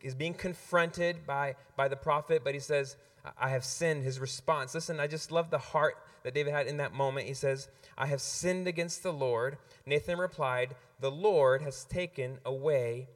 He's 0.00 0.14
being 0.14 0.34
confronted 0.34 1.26
by, 1.26 1.56
by 1.76 1.88
the 1.88 1.96
prophet, 1.96 2.42
but 2.44 2.54
he 2.54 2.60
says, 2.60 2.96
I 3.38 3.50
have 3.50 3.64
sinned. 3.64 4.04
His 4.04 4.20
response. 4.20 4.74
Listen, 4.74 5.00
I 5.00 5.06
just 5.06 5.30
love 5.30 5.50
the 5.50 5.58
heart 5.58 5.96
that 6.22 6.34
David 6.34 6.52
had 6.52 6.66
in 6.66 6.78
that 6.78 6.92
moment. 6.92 7.26
He 7.26 7.34
says, 7.34 7.68
I 7.96 8.06
have 8.06 8.20
sinned 8.20 8.66
against 8.66 9.02
the 9.02 9.12
Lord. 9.12 9.58
Nathan 9.86 10.18
replied, 10.18 10.74
The 11.00 11.10
Lord 11.10 11.62
has 11.62 11.84
taken 11.84 12.38
away 12.44 13.08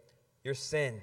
your 0.43 0.55
sin. 0.55 1.01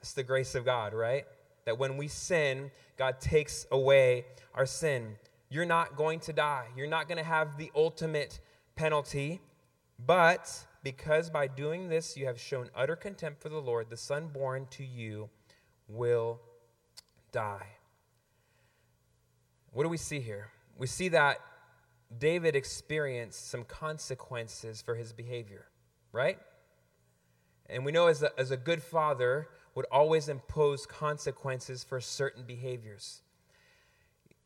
That's 0.00 0.12
the 0.12 0.22
grace 0.22 0.54
of 0.54 0.64
God, 0.64 0.94
right? 0.94 1.26
That 1.64 1.78
when 1.78 1.96
we 1.96 2.08
sin, 2.08 2.70
God 2.96 3.20
takes 3.20 3.66
away 3.70 4.24
our 4.54 4.66
sin. 4.66 5.16
You're 5.48 5.66
not 5.66 5.96
going 5.96 6.20
to 6.20 6.32
die. 6.32 6.66
You're 6.76 6.86
not 6.86 7.08
going 7.08 7.18
to 7.18 7.24
have 7.24 7.58
the 7.58 7.70
ultimate 7.74 8.40
penalty. 8.76 9.40
But 10.04 10.66
because 10.82 11.28
by 11.28 11.46
doing 11.46 11.88
this 11.88 12.16
you 12.16 12.26
have 12.26 12.40
shown 12.40 12.70
utter 12.74 12.96
contempt 12.96 13.42
for 13.42 13.48
the 13.48 13.58
Lord, 13.58 13.90
the 13.90 13.96
son 13.96 14.28
born 14.28 14.66
to 14.70 14.84
you 14.84 15.28
will 15.88 16.40
die. 17.32 17.66
What 19.72 19.82
do 19.84 19.88
we 19.88 19.96
see 19.96 20.20
here? 20.20 20.48
We 20.78 20.86
see 20.86 21.08
that 21.08 21.38
David 22.16 22.56
experienced 22.56 23.50
some 23.50 23.64
consequences 23.64 24.82
for 24.82 24.94
his 24.94 25.12
behavior, 25.12 25.66
right? 26.12 26.38
And 27.68 27.84
we 27.84 27.92
know 27.92 28.08
as 28.08 28.22
a, 28.22 28.30
as 28.38 28.50
a 28.50 28.56
good 28.56 28.82
father 28.82 29.48
would 29.74 29.86
always 29.92 30.28
impose 30.28 30.86
consequences 30.86 31.84
for 31.84 32.00
certain 32.00 32.44
behaviors. 32.44 33.22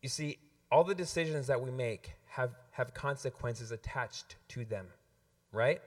You 0.03 0.09
see, 0.09 0.39
all 0.71 0.85
the 0.85 0.95
decisions 0.95 1.47
that 1.47 1.61
we 1.61 1.71
make 1.71 2.13
have, 2.27 2.51
have 2.73 2.95
consequences 2.95 3.71
attached 3.71 4.37
to 4.49 4.65
them 4.65 4.89
right? 5.55 5.81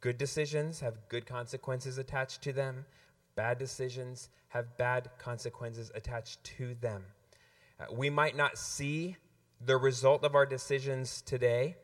Good 0.00 0.18
decisions 0.18 0.80
have 0.80 1.08
good 1.08 1.24
consequences 1.24 1.96
attached 1.96 2.42
to 2.42 2.52
them. 2.52 2.84
Bad 3.36 3.58
decisions 3.58 4.28
have 4.48 4.76
bad 4.76 5.08
consequences 5.18 5.90
attached 5.94 6.44
to 6.58 6.74
them. 6.80 7.04
Uh, 7.80 7.86
we 7.92 8.10
might 8.10 8.36
not 8.36 8.58
see 8.58 9.16
the 9.64 9.76
result 9.76 10.24
of 10.24 10.34
our 10.34 10.44
decisions 10.44 11.22
today. 11.22 11.76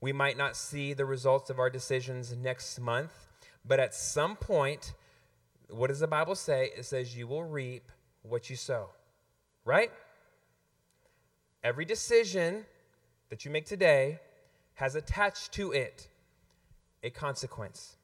We 0.00 0.12
might 0.12 0.36
not 0.36 0.56
see 0.56 0.92
the 0.92 1.04
results 1.04 1.50
of 1.50 1.58
our 1.58 1.70
decisions 1.70 2.36
next 2.36 2.78
month. 2.78 3.12
But 3.64 3.80
at 3.80 3.94
some 3.94 4.36
point, 4.36 4.92
what 5.68 5.88
does 5.88 6.00
the 6.00 6.06
Bible 6.06 6.34
say? 6.34 6.70
It 6.76 6.84
says, 6.84 7.16
You 7.16 7.26
will 7.26 7.44
reap 7.44 7.90
what 8.22 8.50
you 8.50 8.56
sow. 8.56 8.90
Right? 9.64 9.90
Every 11.62 11.84
decision 11.84 12.66
that 13.30 13.44
you 13.44 13.50
make 13.50 13.66
today 13.66 14.20
has 14.74 14.94
attached 14.94 15.52
to 15.52 15.72
it 15.72 16.08
a 17.02 17.10
consequence. 17.10 17.96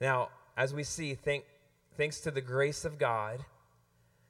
Now, 0.00 0.28
as 0.56 0.72
we 0.72 0.84
see, 0.84 1.14
thank, 1.14 1.44
thanks 1.96 2.20
to 2.20 2.30
the 2.30 2.40
grace 2.40 2.84
of 2.84 2.98
God, 2.98 3.44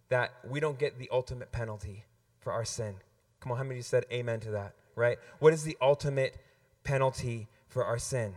that 0.09 0.33
we 0.49 0.61
don't 0.61 0.79
get 0.79 0.99
the 0.99 1.09
ultimate 1.13 1.53
penalty 1.53 2.05
for 2.39 2.53
our 2.53 2.65
sin. 2.65 2.95
Come 3.41 3.53
on, 3.53 3.59
how 3.59 3.65
many 3.65 3.75
of 3.75 3.79
you 3.79 3.83
said 3.83 4.05
amen 4.13 4.41
to 4.41 4.51
that, 4.53 4.75
right? 4.95 5.19
What 5.41 5.53
is 5.53 5.65
the 5.65 5.77
ultimate 5.81 6.37
penalty 6.85 7.49
for 7.69 7.85
our 7.85 7.99
sin? 7.99 8.35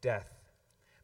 Death. 0.00 0.28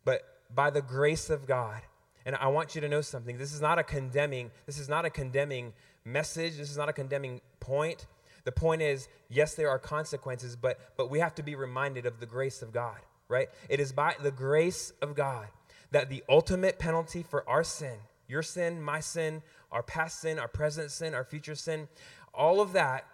But 0.04 0.22
by 0.52 0.70
the 0.70 0.82
grace 0.82 1.30
of 1.30 1.46
God, 1.46 1.82
and 2.24 2.36
I 2.36 2.48
want 2.48 2.74
you 2.74 2.80
to 2.80 2.88
know 2.88 3.00
something. 3.00 3.38
This 3.38 3.52
is 3.52 3.60
not 3.60 3.78
a 3.78 3.82
condemning, 3.82 4.50
this 4.66 4.78
is 4.78 4.88
not 4.88 5.04
a 5.04 5.10
condemning 5.10 5.72
message. 6.04 6.56
This 6.56 6.70
is 6.70 6.76
not 6.76 6.88
a 6.88 6.92
condemning 6.92 7.40
point. 7.60 8.06
The 8.44 8.52
point 8.52 8.82
is, 8.82 9.08
yes, 9.30 9.54
there 9.54 9.70
are 9.70 9.78
consequences, 9.78 10.54
but 10.56 10.78
but 10.96 11.10
we 11.10 11.18
have 11.20 11.34
to 11.36 11.42
be 11.42 11.54
reminded 11.54 12.06
of 12.06 12.20
the 12.20 12.26
grace 12.26 12.60
of 12.62 12.72
God 12.72 12.98
right? 13.28 13.48
It 13.68 13.80
is 13.80 13.92
by 13.92 14.14
the 14.20 14.30
grace 14.30 14.92
of 15.02 15.14
God 15.14 15.48
that 15.90 16.08
the 16.08 16.24
ultimate 16.28 16.78
penalty 16.78 17.22
for 17.22 17.48
our 17.48 17.64
sin, 17.64 17.96
your 18.28 18.42
sin, 18.42 18.82
my 18.82 19.00
sin, 19.00 19.42
our 19.70 19.82
past 19.82 20.20
sin, 20.20 20.38
our 20.38 20.48
present 20.48 20.90
sin, 20.90 21.14
our 21.14 21.24
future 21.24 21.54
sin, 21.54 21.88
all 22.32 22.60
of 22.60 22.72
that, 22.72 23.06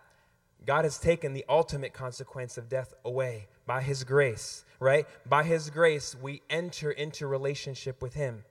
God 0.66 0.84
has 0.84 0.98
taken 0.98 1.32
the 1.32 1.44
ultimate 1.48 1.92
consequence 1.92 2.58
of 2.58 2.68
death 2.68 2.92
away 3.04 3.48
by 3.66 3.82
His 3.82 4.04
grace, 4.04 4.64
right? 4.78 5.06
By 5.26 5.44
His 5.44 5.70
grace, 5.70 6.14
we 6.20 6.42
enter 6.50 6.90
into 6.90 7.26
relationship 7.26 8.02
with 8.02 8.14
Him. 8.14 8.44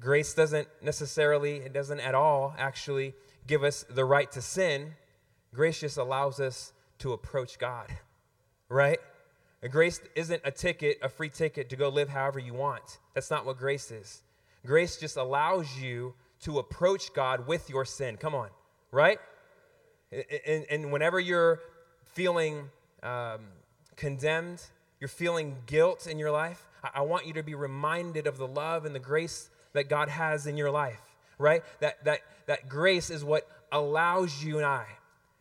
Grace 0.00 0.34
doesn't 0.34 0.68
necessarily, 0.82 1.56
it 1.56 1.72
doesn't 1.72 2.00
at 2.00 2.14
all 2.14 2.54
actually 2.58 3.14
give 3.46 3.62
us 3.62 3.84
the 3.88 4.04
right 4.04 4.30
to 4.32 4.42
sin. 4.42 4.94
Grace 5.54 5.80
just 5.80 5.96
allows 5.96 6.40
us 6.40 6.72
to 6.98 7.12
approach 7.12 7.58
God, 7.58 7.88
right? 8.68 8.98
grace 9.70 10.00
isn't 10.14 10.40
a 10.44 10.50
ticket, 10.50 10.96
a 11.02 11.08
free 11.08 11.28
ticket 11.28 11.68
to 11.70 11.76
go 11.76 11.88
live 11.88 12.08
however 12.08 12.38
you 12.38 12.54
want. 12.54 12.98
That's 13.14 13.30
not 13.30 13.44
what 13.44 13.58
grace 13.58 13.90
is. 13.90 14.22
Grace 14.64 14.96
just 14.96 15.16
allows 15.16 15.76
you 15.76 16.14
to 16.42 16.58
approach 16.58 17.12
God 17.14 17.46
with 17.46 17.68
your 17.70 17.84
sin. 17.84 18.16
Come 18.16 18.34
on, 18.34 18.50
right? 18.92 19.18
And, 20.12 20.66
and 20.70 20.92
whenever 20.92 21.18
you're 21.18 21.60
feeling 22.04 22.70
um, 23.02 23.40
condemned, 23.96 24.62
you're 25.00 25.08
feeling 25.08 25.56
guilt 25.66 26.06
in 26.06 26.18
your 26.18 26.30
life, 26.30 26.68
I, 26.84 26.90
I 26.96 27.00
want 27.02 27.26
you 27.26 27.32
to 27.34 27.42
be 27.42 27.54
reminded 27.54 28.26
of 28.26 28.38
the 28.38 28.46
love 28.46 28.84
and 28.84 28.94
the 28.94 29.00
grace 29.00 29.50
that 29.76 29.88
God 29.88 30.08
has 30.08 30.46
in 30.46 30.56
your 30.56 30.70
life, 30.70 31.00
right? 31.38 31.62
That, 31.80 32.04
that, 32.04 32.20
that 32.46 32.68
grace 32.68 33.08
is 33.08 33.24
what 33.24 33.48
allows 33.72 34.44
you 34.44 34.58
and 34.58 34.66
I 34.66 34.86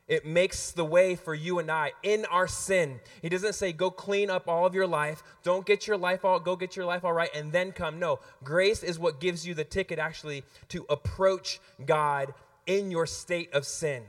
it 0.08 0.26
makes 0.26 0.72
the 0.72 0.86
way 0.86 1.16
for 1.16 1.34
you 1.34 1.58
and 1.58 1.72
I 1.72 1.94
in 2.04 2.26
our 2.26 2.48
sin. 2.48 3.00
He 3.22 3.30
doesn't 3.30 3.54
say, 3.54 3.74
go 3.74 3.90
clean 3.90 4.30
up 4.30 4.48
all 4.48 4.66
of 4.66 4.76
your 4.76 4.86
life. 4.86 5.24
Don't 5.42 5.66
get 5.66 5.88
your 5.88 5.98
life 5.98 6.24
all, 6.24 6.40
go 6.40 6.56
get 6.56 6.76
your 6.76 6.86
life 6.86 7.04
all 7.04 7.14
right 7.14 7.30
and 7.34 7.52
then 7.52 7.72
come. 7.72 8.00
No, 8.00 8.20
grace 8.44 8.84
is 8.84 9.00
what 9.00 9.20
gives 9.20 9.48
you 9.48 9.56
the 9.56 9.64
ticket 9.64 9.98
actually 9.98 10.44
to 10.70 10.86
approach 10.90 11.60
God 11.86 12.34
in 12.68 12.92
your 12.92 13.08
state 13.08 13.52
of 13.54 13.66
sin, 13.66 14.04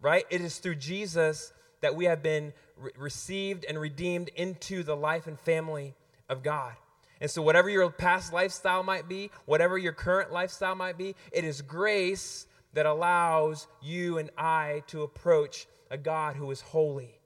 right? 0.00 0.24
It 0.28 0.40
is 0.40 0.58
through 0.58 0.76
Jesus 0.76 1.52
that 1.82 1.94
we 1.94 2.06
have 2.06 2.22
been 2.22 2.52
re- 2.76 2.90
received 2.98 3.64
and 3.64 3.78
redeemed 3.78 4.30
into 4.34 4.82
the 4.82 4.96
life 4.96 5.28
and 5.28 5.38
family 5.38 5.94
of 6.28 6.42
God. 6.42 6.72
And 7.20 7.30
so, 7.30 7.42
whatever 7.42 7.68
your 7.68 7.90
past 7.90 8.32
lifestyle 8.32 8.82
might 8.82 9.08
be, 9.08 9.30
whatever 9.44 9.76
your 9.76 9.92
current 9.92 10.32
lifestyle 10.32 10.74
might 10.74 10.96
be, 10.96 11.16
it 11.32 11.44
is 11.44 11.62
grace 11.62 12.46
that 12.74 12.86
allows 12.86 13.66
you 13.82 14.18
and 14.18 14.30
I 14.36 14.82
to 14.88 15.02
approach 15.02 15.66
a 15.90 15.98
God 15.98 16.36
who 16.36 16.50
is 16.50 16.60
holy. 16.60 17.18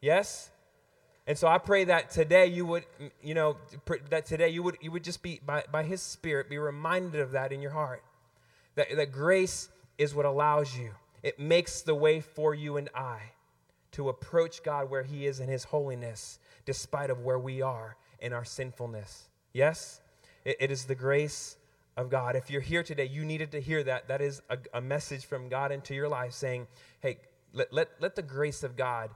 Yes? 0.00 0.50
And 1.26 1.38
so 1.38 1.48
I 1.48 1.58
pray 1.58 1.84
that 1.84 2.10
today 2.10 2.46
you 2.46 2.66
would, 2.66 2.84
you 3.22 3.34
know, 3.34 3.56
that 4.10 4.26
today 4.26 4.50
you 4.50 4.62
would, 4.62 4.76
you 4.80 4.90
would 4.92 5.04
just 5.04 5.22
be, 5.22 5.40
by, 5.44 5.64
by 5.72 5.82
His 5.82 6.02
Spirit, 6.02 6.50
be 6.50 6.58
reminded 6.58 7.20
of 7.20 7.32
that 7.32 7.52
in 7.52 7.62
your 7.62 7.70
heart. 7.70 8.02
That, 8.74 8.88
that 8.94 9.12
grace 9.12 9.70
is 9.96 10.14
what 10.14 10.26
allows 10.26 10.76
you, 10.76 10.90
it 11.22 11.38
makes 11.38 11.80
the 11.82 11.94
way 11.94 12.20
for 12.20 12.54
you 12.54 12.76
and 12.76 12.90
I 12.94 13.20
to 13.92 14.08
approach 14.08 14.62
God 14.62 14.90
where 14.90 15.04
He 15.04 15.26
is 15.26 15.40
in 15.40 15.48
His 15.48 15.64
holiness, 15.64 16.38
despite 16.66 17.10
of 17.10 17.20
where 17.20 17.38
we 17.38 17.62
are 17.62 17.96
in 18.20 18.32
our 18.32 18.44
sinfulness. 18.44 19.28
Yes? 19.54 20.02
it, 20.44 20.56
it 20.60 20.70
is 20.70 20.84
the 20.84 20.94
grace 20.94 21.56
of 21.96 22.10
God. 22.10 22.36
If 22.36 22.50
you're 22.50 22.60
here 22.60 22.82
today, 22.82 23.06
you 23.06 23.24
needed 23.24 23.52
to 23.52 23.60
hear 23.60 23.82
that. 23.84 24.08
That 24.08 24.20
is 24.20 24.42
a, 24.50 24.58
a 24.74 24.80
message 24.80 25.24
from 25.24 25.48
God 25.48 25.72
into 25.72 25.94
your 25.94 26.08
life 26.08 26.32
saying, 26.32 26.66
hey, 27.00 27.18
let, 27.52 27.72
let, 27.72 27.88
let 28.00 28.16
the 28.16 28.22
grace 28.22 28.62
of 28.62 28.76
God 28.76 29.10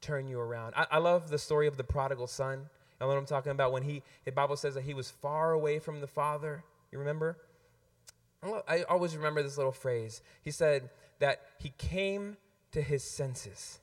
turn 0.00 0.26
you 0.26 0.40
around. 0.40 0.74
I, 0.76 0.86
I 0.92 0.98
love 0.98 1.30
the 1.30 1.38
story 1.38 1.66
of 1.66 1.76
the 1.76 1.84
prodigal 1.84 2.26
son. 2.26 2.58
You 2.58 3.06
know 3.06 3.08
what 3.08 3.18
I'm 3.18 3.26
talking 3.26 3.52
about? 3.52 3.72
When 3.72 3.82
he, 3.82 4.02
the 4.24 4.32
Bible 4.32 4.56
says 4.56 4.74
that 4.74 4.84
he 4.84 4.94
was 4.94 5.10
far 5.10 5.52
away 5.52 5.78
from 5.78 6.00
the 6.00 6.06
father. 6.06 6.64
You 6.92 6.98
remember? 6.98 7.36
I 8.68 8.82
always 8.82 9.16
remember 9.16 9.42
this 9.42 9.56
little 9.56 9.72
phrase. 9.72 10.20
He 10.42 10.50
said 10.50 10.90
that 11.18 11.40
he 11.58 11.72
came 11.78 12.36
to 12.72 12.82
his 12.82 13.02
senses. 13.02 13.78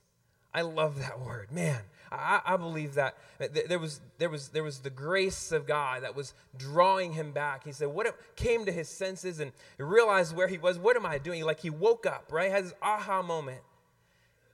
I 0.54 0.62
love 0.62 1.00
that 1.00 1.20
word. 1.20 1.52
Man, 1.52 1.80
I, 2.12 2.42
I, 2.46 2.58
believe 2.58 2.96
that 2.96 3.16
there 3.40 3.80
was, 3.80 4.02
there, 4.18 4.30
was, 4.30 4.50
there 4.50 4.64
was 4.64 4.80
the 4.80 4.90
grace 4.90 5.54
of 5.54 5.66
God 5.66 6.04
that 6.04 6.16
was 6.16 6.34
drawing 6.58 7.14
him 7.14 7.32
back. 7.32 7.64
He 7.64 7.72
said, 7.72 7.88
What 7.88 8.14
came 8.36 8.66
to 8.66 8.72
his 8.72 8.90
senses 8.90 9.40
and 9.40 9.54
realized 9.78 10.36
where 10.36 10.48
he 10.48 10.58
was. 10.58 10.78
What 10.78 10.98
am 10.98 11.06
I 11.06 11.18
doing? 11.18 11.44
Like 11.44 11.62
he 11.62 11.70
woke 11.70 12.06
up, 12.06 12.32
right? 12.32 12.52
Had 12.52 12.66
this 12.66 12.74
aha 12.82 13.22
moment. 13.22 13.62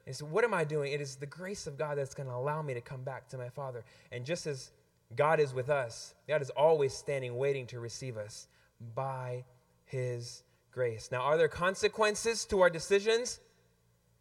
He 0.06 0.14
said, 0.14 0.30
What 0.30 0.44
am 0.44 0.54
I 0.54 0.64
doing? 0.64 0.94
It 0.94 1.02
is 1.02 1.16
the 1.16 1.26
grace 1.26 1.66
of 1.66 1.78
God 1.78 1.98
that's 1.98 2.14
going 2.14 2.30
to 2.30 2.36
allow 2.36 2.62
me 2.62 2.76
to 2.76 2.82
come 2.82 3.04
back 3.04 3.28
to 3.30 3.38
my 3.38 3.50
Father. 3.50 3.84
And 4.12 4.24
just 4.24 4.46
as 4.46 4.72
God 5.16 5.40
is 5.40 5.54
with 5.54 5.70
us, 5.70 6.14
God 6.28 6.42
is 6.42 6.50
always 6.52 6.94
standing, 6.94 7.36
waiting 7.36 7.66
to 7.68 7.80
receive 7.80 8.18
us 8.18 8.48
by 8.94 9.44
his 9.86 10.44
grace. 10.72 11.10
Now, 11.12 11.22
are 11.22 11.38
there 11.38 11.48
consequences 11.48 12.46
to 12.46 12.62
our 12.62 12.70
decisions? 12.70 13.40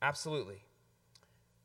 Absolutely. 0.00 0.65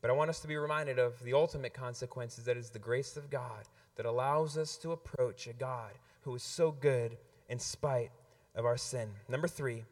But 0.02 0.10
I 0.10 0.14
want 0.14 0.30
us 0.30 0.40
to 0.40 0.48
be 0.48 0.56
reminded 0.56 0.98
of 0.98 1.22
the 1.22 1.32
ultimate 1.32 1.72
consequences 1.72 2.44
that 2.44 2.56
is 2.56 2.70
the 2.70 2.80
grace 2.80 3.16
of 3.16 3.30
God 3.30 3.64
that 3.96 4.04
allows 4.04 4.58
us 4.58 4.76
to 4.78 4.90
approach 4.90 5.46
a 5.46 5.52
God 5.52 5.92
who 6.22 6.34
is 6.34 6.42
so 6.42 6.72
good 6.72 7.16
in 7.48 7.58
spite 7.58 8.10
of 8.56 8.64
our 8.64 8.76
sin. 8.76 9.08
Number 9.28 9.46
three, 9.48 9.84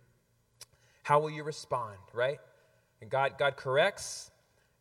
how 1.05 1.21
will 1.21 1.31
you 1.31 1.45
respond, 1.45 1.97
right? 2.13 2.39
And 3.01 3.09
God, 3.09 3.35
God 3.39 3.57
corrects, 3.57 4.31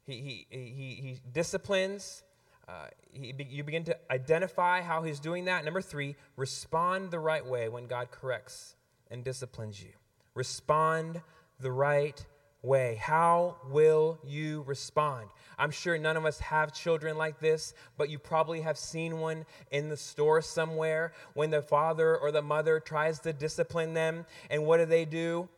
He, 0.06 0.14
he, 0.14 0.48
he, 0.50 0.94
he 1.02 1.18
disciplines, 1.32 2.24
uh, 2.68 2.88
he, 3.12 3.34
you 3.50 3.64
begin 3.64 3.84
to 3.86 3.98
identify 4.12 4.82
how 4.82 5.04
He's 5.04 5.20
doing 5.20 5.46
that. 5.46 5.64
Number 5.64 5.82
three, 5.82 6.16
respond 6.38 7.12
the 7.12 7.20
right 7.20 7.46
way 7.46 7.70
when 7.70 7.88
God 7.88 8.12
corrects 8.12 8.76
and 9.12 9.24
disciplines 9.24 9.82
you. 9.82 9.90
Respond 10.36 11.22
the 11.60 11.72
right 11.72 12.26
way? 12.62 12.96
How 13.02 13.56
will 13.70 14.20
you 14.26 14.64
respond? 14.68 15.30
I'm 15.58 15.72
sure 15.72 15.98
none 15.98 16.18
of 16.18 16.26
us 16.26 16.40
have 16.40 16.74
children 16.74 17.18
like 17.18 17.40
this, 17.40 17.74
but 17.98 18.10
you 18.10 18.18
probably 18.18 18.62
have 18.62 18.78
seen 18.78 19.20
one 19.20 19.46
in 19.72 19.90
the 19.90 19.98
store 19.98 20.42
somewhere 20.42 21.14
when 21.34 21.50
the 21.50 21.62
father 21.62 22.16
or 22.18 22.32
the 22.32 22.42
mother 22.42 22.80
tries 22.80 23.20
to 23.20 23.34
discipline 23.34 23.94
them. 23.94 24.26
And 24.50 24.66
what 24.66 24.78
do 24.78 24.86
they 24.86 25.06
do? 25.06 25.50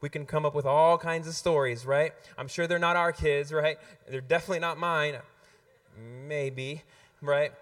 We 0.00 0.08
can 0.08 0.26
come 0.26 0.44
up 0.44 0.54
with 0.54 0.66
all 0.66 0.98
kinds 0.98 1.26
of 1.28 1.34
stories, 1.34 1.86
right? 1.86 2.12
I'm 2.36 2.48
sure 2.48 2.66
they're 2.66 2.78
not 2.78 2.96
our 2.96 3.12
kids, 3.12 3.52
right? 3.52 3.78
They're 4.08 4.20
definitely 4.20 4.60
not 4.60 4.78
mine. 4.78 5.16
Maybe, 6.26 6.82
right? 7.20 7.52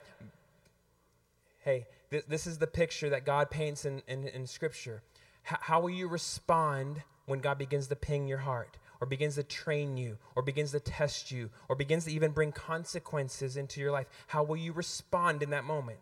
Hey, 1.61 1.87
this, 2.29 2.47
is 2.47 2.59
the 2.59 2.67
picture 2.67 3.11
that 3.11 3.25
God 3.25 3.51
paints 3.51 3.85
in, 3.85 4.03
in, 4.07 4.29
in 4.29 4.47
Scripture. 4.47 5.03
H- 5.51 5.59
how 5.63 5.81
will 5.81 5.91
you 5.91 6.09
respond? 6.09 7.03
When 7.27 7.41
God 7.41 7.59
begins 7.59 7.89
to 7.89 7.97
ping 7.97 8.27
your 8.27 8.39
heart, 8.39 8.79
or 9.01 9.07
begins 9.07 9.35
to 9.35 9.43
train 9.43 9.97
you, 9.97 10.17
or 10.35 10.43
begins 10.43 10.73
to 10.73 10.81
test 10.81 11.31
you, 11.31 11.51
or 11.69 11.77
begins 11.77 12.05
to 12.07 12.13
even 12.13 12.31
bring 12.31 12.53
consequences 12.53 13.57
into 13.57 13.81
your 13.81 13.93
life, 13.93 14.07
how 14.29 14.43
will 14.43 14.57
you 14.57 14.73
respond 14.73 15.43
in 15.43 15.51
that 15.51 15.65
moment? 15.65 15.99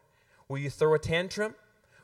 Will 0.49 0.59
you 0.59 0.71
throw 0.71 0.95
a 0.95 0.99
tantrum? 0.99 1.55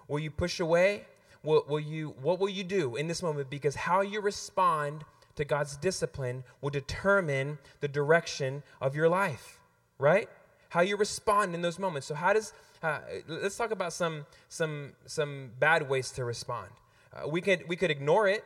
Will 0.08 0.18
you 0.18 0.30
push 0.30 0.58
away? 0.58 1.06
Will, 1.42 1.64
will 1.68 1.80
you, 1.80 2.14
what 2.20 2.40
will 2.40 2.48
you 2.48 2.64
do 2.64 2.96
in 2.96 3.06
this 3.06 3.22
moment? 3.22 3.48
Because 3.48 3.76
how 3.76 4.00
you 4.00 4.20
respond 4.20 5.04
to 5.36 5.44
God's 5.44 5.76
discipline 5.76 6.44
will 6.60 6.70
determine 6.70 7.58
the 7.80 7.88
direction 7.88 8.62
of 8.80 8.94
your 8.94 9.08
life, 9.08 9.60
right? 9.98 10.28
How 10.70 10.80
you 10.80 10.96
respond 10.96 11.54
in 11.54 11.62
those 11.62 11.78
moments. 11.78 12.06
So, 12.06 12.14
how 12.14 12.32
does, 12.32 12.52
uh, 12.82 12.98
let's 13.26 13.56
talk 13.56 13.70
about 13.70 13.92
some, 13.92 14.26
some, 14.48 14.92
some 15.06 15.50
bad 15.58 15.88
ways 15.88 16.10
to 16.12 16.24
respond. 16.24 16.68
Uh, 17.12 17.28
we, 17.28 17.40
could, 17.40 17.68
we 17.68 17.76
could 17.76 17.90
ignore 17.90 18.28
it 18.28 18.44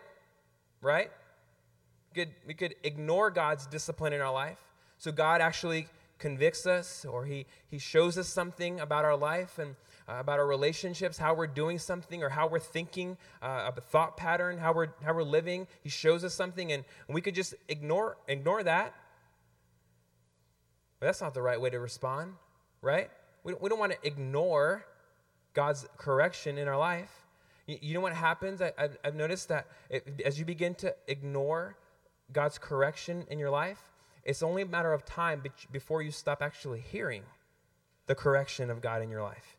right? 0.84 1.10
We 2.14 2.24
could, 2.24 2.34
we 2.46 2.54
could 2.54 2.76
ignore 2.84 3.30
God's 3.30 3.66
discipline 3.66 4.12
in 4.12 4.20
our 4.20 4.32
life. 4.32 4.58
So 4.98 5.10
God 5.10 5.40
actually 5.40 5.88
convicts 6.18 6.66
us 6.66 7.04
or 7.04 7.24
he, 7.24 7.46
he 7.68 7.78
shows 7.78 8.16
us 8.16 8.28
something 8.28 8.78
about 8.80 9.04
our 9.04 9.16
life 9.16 9.58
and 9.58 9.74
uh, 10.08 10.16
about 10.16 10.38
our 10.38 10.46
relationships, 10.46 11.16
how 11.18 11.34
we're 11.34 11.46
doing 11.46 11.78
something 11.78 12.22
or 12.22 12.28
how 12.28 12.46
we're 12.46 12.58
thinking, 12.58 13.16
uh, 13.42 13.70
a 13.74 13.80
thought 13.80 14.16
pattern, 14.16 14.58
how 14.58 14.72
we're, 14.72 14.88
how 15.02 15.14
we're 15.14 15.22
living. 15.22 15.66
He 15.82 15.88
shows 15.88 16.22
us 16.22 16.34
something 16.34 16.72
and, 16.72 16.84
and 17.08 17.14
we 17.14 17.20
could 17.20 17.34
just 17.34 17.54
ignore, 17.68 18.18
ignore 18.28 18.62
that. 18.62 18.94
But 21.00 21.06
that's 21.06 21.20
not 21.20 21.34
the 21.34 21.42
right 21.42 21.60
way 21.60 21.70
to 21.70 21.80
respond, 21.80 22.34
right? 22.82 23.10
We, 23.42 23.54
we 23.54 23.68
don't 23.68 23.78
want 23.78 23.92
to 23.92 24.06
ignore 24.06 24.84
God's 25.54 25.86
correction 25.96 26.58
in 26.58 26.68
our 26.68 26.78
life. 26.78 27.23
You, 27.66 27.94
know 27.94 28.00
what 28.00 28.12
happens? 28.12 28.60
I, 28.60 28.72
have 29.02 29.14
noticed 29.14 29.48
that 29.48 29.66
it, 29.88 30.22
as 30.24 30.38
you 30.38 30.44
begin 30.44 30.74
to 30.76 30.94
ignore 31.08 31.76
God's 32.32 32.58
correction 32.58 33.24
in 33.30 33.38
your 33.38 33.50
life, 33.50 33.80
it's 34.24 34.42
only 34.42 34.62
a 34.62 34.66
matter 34.66 34.92
of 34.92 35.04
time 35.04 35.42
before 35.72 36.02
you 36.02 36.10
stop 36.10 36.42
actually 36.42 36.80
hearing 36.80 37.22
the 38.06 38.14
correction 38.14 38.70
of 38.70 38.80
God 38.80 39.02
in 39.02 39.10
your 39.10 39.22
life. 39.22 39.56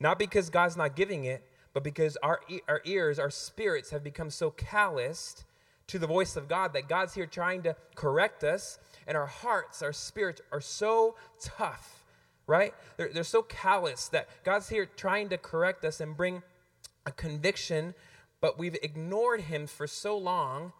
Not 0.00 0.18
because 0.18 0.50
God's 0.50 0.76
not 0.76 0.94
giving 0.94 1.24
it, 1.24 1.42
but 1.72 1.82
because 1.82 2.16
our, 2.22 2.40
our 2.68 2.80
ears, 2.84 3.18
our 3.18 3.30
spirits 3.30 3.90
have 3.90 4.04
become 4.04 4.30
so 4.30 4.50
calloused 4.50 5.44
to 5.88 5.98
the 5.98 6.06
voice 6.06 6.36
of 6.36 6.48
God 6.48 6.72
that 6.74 6.88
God's 6.88 7.14
here 7.14 7.26
trying 7.26 7.62
to 7.62 7.74
correct 7.94 8.44
us, 8.44 8.78
and 9.06 9.16
our 9.16 9.26
hearts, 9.26 9.82
our 9.82 9.92
spirits 9.92 10.40
are 10.52 10.60
so 10.60 11.16
tough, 11.40 12.04
right? 12.46 12.74
They're, 12.96 13.10
they're 13.12 13.24
so 13.24 13.42
callous 13.42 14.08
that 14.08 14.28
God's 14.44 14.68
here 14.68 14.86
trying 14.86 15.30
to 15.30 15.38
correct 15.38 15.84
us 15.84 16.00
and 16.00 16.16
bring 16.16 16.42
a 17.08 17.12
conviction, 17.12 17.94
but 18.40 18.58
we've 18.58 18.76
ignored 18.82 19.40
him 19.40 19.66
for 19.66 19.86
so 19.86 20.16
long 20.16 20.72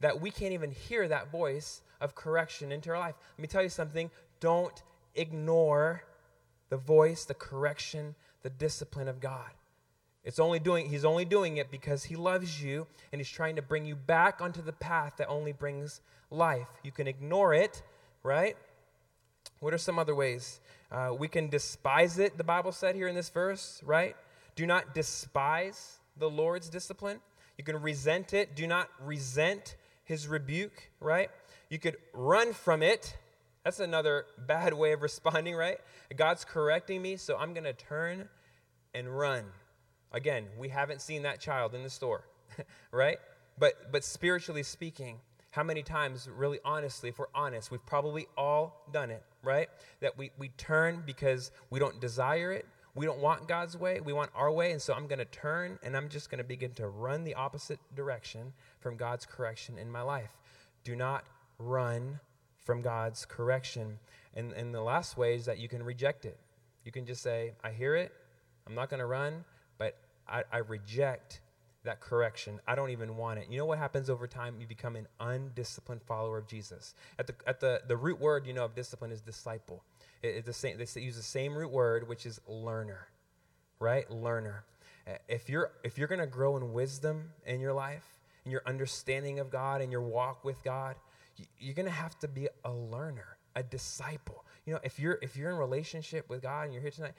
that 0.00 0.20
we 0.20 0.30
can't 0.30 0.52
even 0.52 0.70
hear 0.70 1.08
that 1.08 1.30
voice 1.30 1.82
of 2.00 2.14
correction 2.14 2.70
into 2.70 2.90
our 2.90 2.98
life. 2.98 3.16
Let 3.36 3.42
me 3.42 3.48
tell 3.48 3.62
you 3.62 3.68
something 3.68 4.10
don't 4.38 4.82
ignore 5.14 6.04
the 6.68 6.76
voice, 6.76 7.24
the 7.24 7.34
correction, 7.34 8.14
the 8.42 8.50
discipline 8.50 9.08
of 9.08 9.20
God. 9.20 9.50
It's 10.22 10.38
only 10.38 10.58
doing 10.58 10.88
he's 10.88 11.04
only 11.04 11.24
doing 11.24 11.56
it 11.56 11.70
because 11.70 12.04
he 12.04 12.16
loves 12.16 12.62
you 12.62 12.86
and 13.10 13.20
he's 13.20 13.30
trying 13.30 13.56
to 13.56 13.62
bring 13.62 13.86
you 13.86 13.96
back 13.96 14.40
onto 14.40 14.62
the 14.62 14.72
path 14.72 15.14
that 15.18 15.28
only 15.28 15.52
brings 15.52 16.00
life. 16.30 16.68
You 16.84 16.92
can 16.92 17.08
ignore 17.08 17.54
it, 17.54 17.82
right? 18.22 18.56
What 19.60 19.74
are 19.74 19.78
some 19.78 19.98
other 19.98 20.14
ways? 20.14 20.60
Uh, 20.92 21.14
we 21.18 21.28
can 21.28 21.48
despise 21.48 22.18
it, 22.18 22.38
the 22.38 22.44
Bible 22.44 22.72
said 22.72 22.94
here 22.94 23.08
in 23.08 23.16
this 23.16 23.30
verse, 23.30 23.80
right? 23.84 24.16
Do 24.56 24.66
not 24.66 24.94
despise 24.94 25.98
the 26.16 26.28
Lord's 26.28 26.68
discipline. 26.68 27.20
You 27.58 27.64
can 27.64 27.80
resent 27.80 28.34
it. 28.34 28.56
Do 28.56 28.66
not 28.66 28.88
resent 29.00 29.76
his 30.04 30.26
rebuke, 30.26 30.90
right? 31.00 31.30
You 31.70 31.78
could 31.78 31.96
run 32.12 32.52
from 32.52 32.82
it. 32.82 33.16
That's 33.64 33.80
another 33.80 34.26
bad 34.38 34.72
way 34.74 34.92
of 34.92 35.02
responding, 35.02 35.54
right? 35.54 35.78
God's 36.16 36.44
correcting 36.44 37.02
me, 37.02 37.16
so 37.16 37.36
I'm 37.36 37.52
going 37.52 37.64
to 37.64 37.72
turn 37.72 38.28
and 38.94 39.16
run. 39.16 39.44
Again, 40.12 40.46
we 40.58 40.68
haven't 40.68 41.02
seen 41.02 41.22
that 41.22 41.40
child 41.40 41.74
in 41.74 41.82
the 41.82 41.90
store, 41.90 42.24
right? 42.90 43.18
But 43.58 43.92
but 43.92 44.04
spiritually 44.04 44.62
speaking, 44.62 45.18
how 45.50 45.62
many 45.62 45.82
times, 45.82 46.28
really 46.28 46.58
honestly, 46.64 47.08
if 47.08 47.18
we're 47.18 47.26
honest, 47.34 47.70
we've 47.70 47.84
probably 47.86 48.26
all 48.36 48.84
done 48.92 49.10
it, 49.10 49.22
right? 49.42 49.68
That 50.00 50.18
we, 50.18 50.30
we 50.38 50.48
turn 50.50 51.02
because 51.06 51.50
we 51.70 51.80
don't 51.80 51.98
desire 51.98 52.52
it, 52.52 52.66
we 52.96 53.06
don't 53.06 53.20
want 53.20 53.46
God's 53.46 53.76
way, 53.76 54.00
we 54.00 54.12
want 54.12 54.30
our 54.34 54.50
way, 54.50 54.72
and 54.72 54.80
so 54.80 54.94
I'm 54.94 55.06
going 55.06 55.18
to 55.18 55.26
turn 55.26 55.78
and 55.82 55.96
I'm 55.96 56.08
just 56.08 56.30
going 56.30 56.38
to 56.38 56.44
begin 56.44 56.72
to 56.74 56.88
run 56.88 57.24
the 57.24 57.34
opposite 57.34 57.78
direction 57.94 58.54
from 58.80 58.96
God's 58.96 59.26
correction 59.26 59.78
in 59.78 59.90
my 59.90 60.02
life. 60.02 60.30
Do 60.82 60.96
not 60.96 61.24
run 61.58 62.20
from 62.64 62.82
God's 62.82 63.24
correction. 63.24 63.98
And, 64.34 64.52
and 64.52 64.74
the 64.74 64.80
last 64.80 65.16
way 65.16 65.34
is 65.34 65.44
that 65.44 65.58
you 65.58 65.68
can 65.68 65.82
reject 65.82 66.24
it. 66.24 66.38
You 66.84 66.92
can 66.92 67.04
just 67.04 67.22
say, 67.22 67.52
I 67.62 67.70
hear 67.70 67.94
it, 67.94 68.12
I'm 68.66 68.74
not 68.74 68.88
going 68.88 69.00
to 69.00 69.06
run, 69.06 69.44
but 69.78 69.96
I, 70.28 70.44
I 70.50 70.58
reject 70.58 71.40
that 71.84 72.00
correction. 72.00 72.60
I 72.66 72.74
don't 72.74 72.90
even 72.90 73.16
want 73.16 73.38
it. 73.38 73.46
You 73.50 73.58
know 73.58 73.64
what 73.64 73.78
happens 73.78 74.10
over 74.10 74.26
time? 74.26 74.56
You 74.60 74.66
become 74.66 74.96
an 74.96 75.06
undisciplined 75.20 76.02
follower 76.02 76.38
of 76.38 76.46
Jesus. 76.46 76.94
At 77.18 77.28
the, 77.28 77.34
at 77.46 77.60
the, 77.60 77.82
the 77.86 77.96
root 77.96 78.20
word, 78.20 78.46
you 78.46 78.52
know, 78.52 78.64
of 78.64 78.74
discipline 78.74 79.12
is 79.12 79.20
disciple. 79.20 79.82
It, 80.22 80.44
the 80.44 80.52
same, 80.52 80.78
they 80.78 81.00
use 81.00 81.16
the 81.16 81.22
same 81.22 81.54
root 81.56 81.70
word, 81.70 82.08
which 82.08 82.26
is 82.26 82.40
learner, 82.46 83.08
right? 83.78 84.10
Learner. 84.10 84.64
Uh, 85.06 85.12
if 85.28 85.48
you're, 85.48 85.70
if 85.84 85.98
you're 85.98 86.08
going 86.08 86.20
to 86.20 86.26
grow 86.26 86.56
in 86.56 86.72
wisdom 86.72 87.30
in 87.44 87.60
your 87.60 87.72
life, 87.72 88.16
and 88.46 88.52
your 88.52 88.62
understanding 88.64 89.40
of 89.40 89.50
God 89.50 89.80
and 89.80 89.90
your 89.90 90.02
walk 90.02 90.44
with 90.44 90.62
God, 90.62 90.94
you're 91.58 91.74
going 91.74 91.86
to 91.86 91.92
have 91.92 92.16
to 92.20 92.28
be 92.28 92.48
a 92.64 92.72
learner, 92.72 93.36
a 93.56 93.62
disciple. 93.62 94.44
You 94.64 94.74
know, 94.74 94.80
if 94.84 95.00
you're 95.00 95.18
if 95.20 95.36
you're 95.36 95.50
in 95.50 95.56
relationship 95.56 96.30
with 96.30 96.42
God 96.42 96.62
and 96.62 96.72
you're 96.72 96.80
here 96.80 96.92
tonight, 96.92 97.14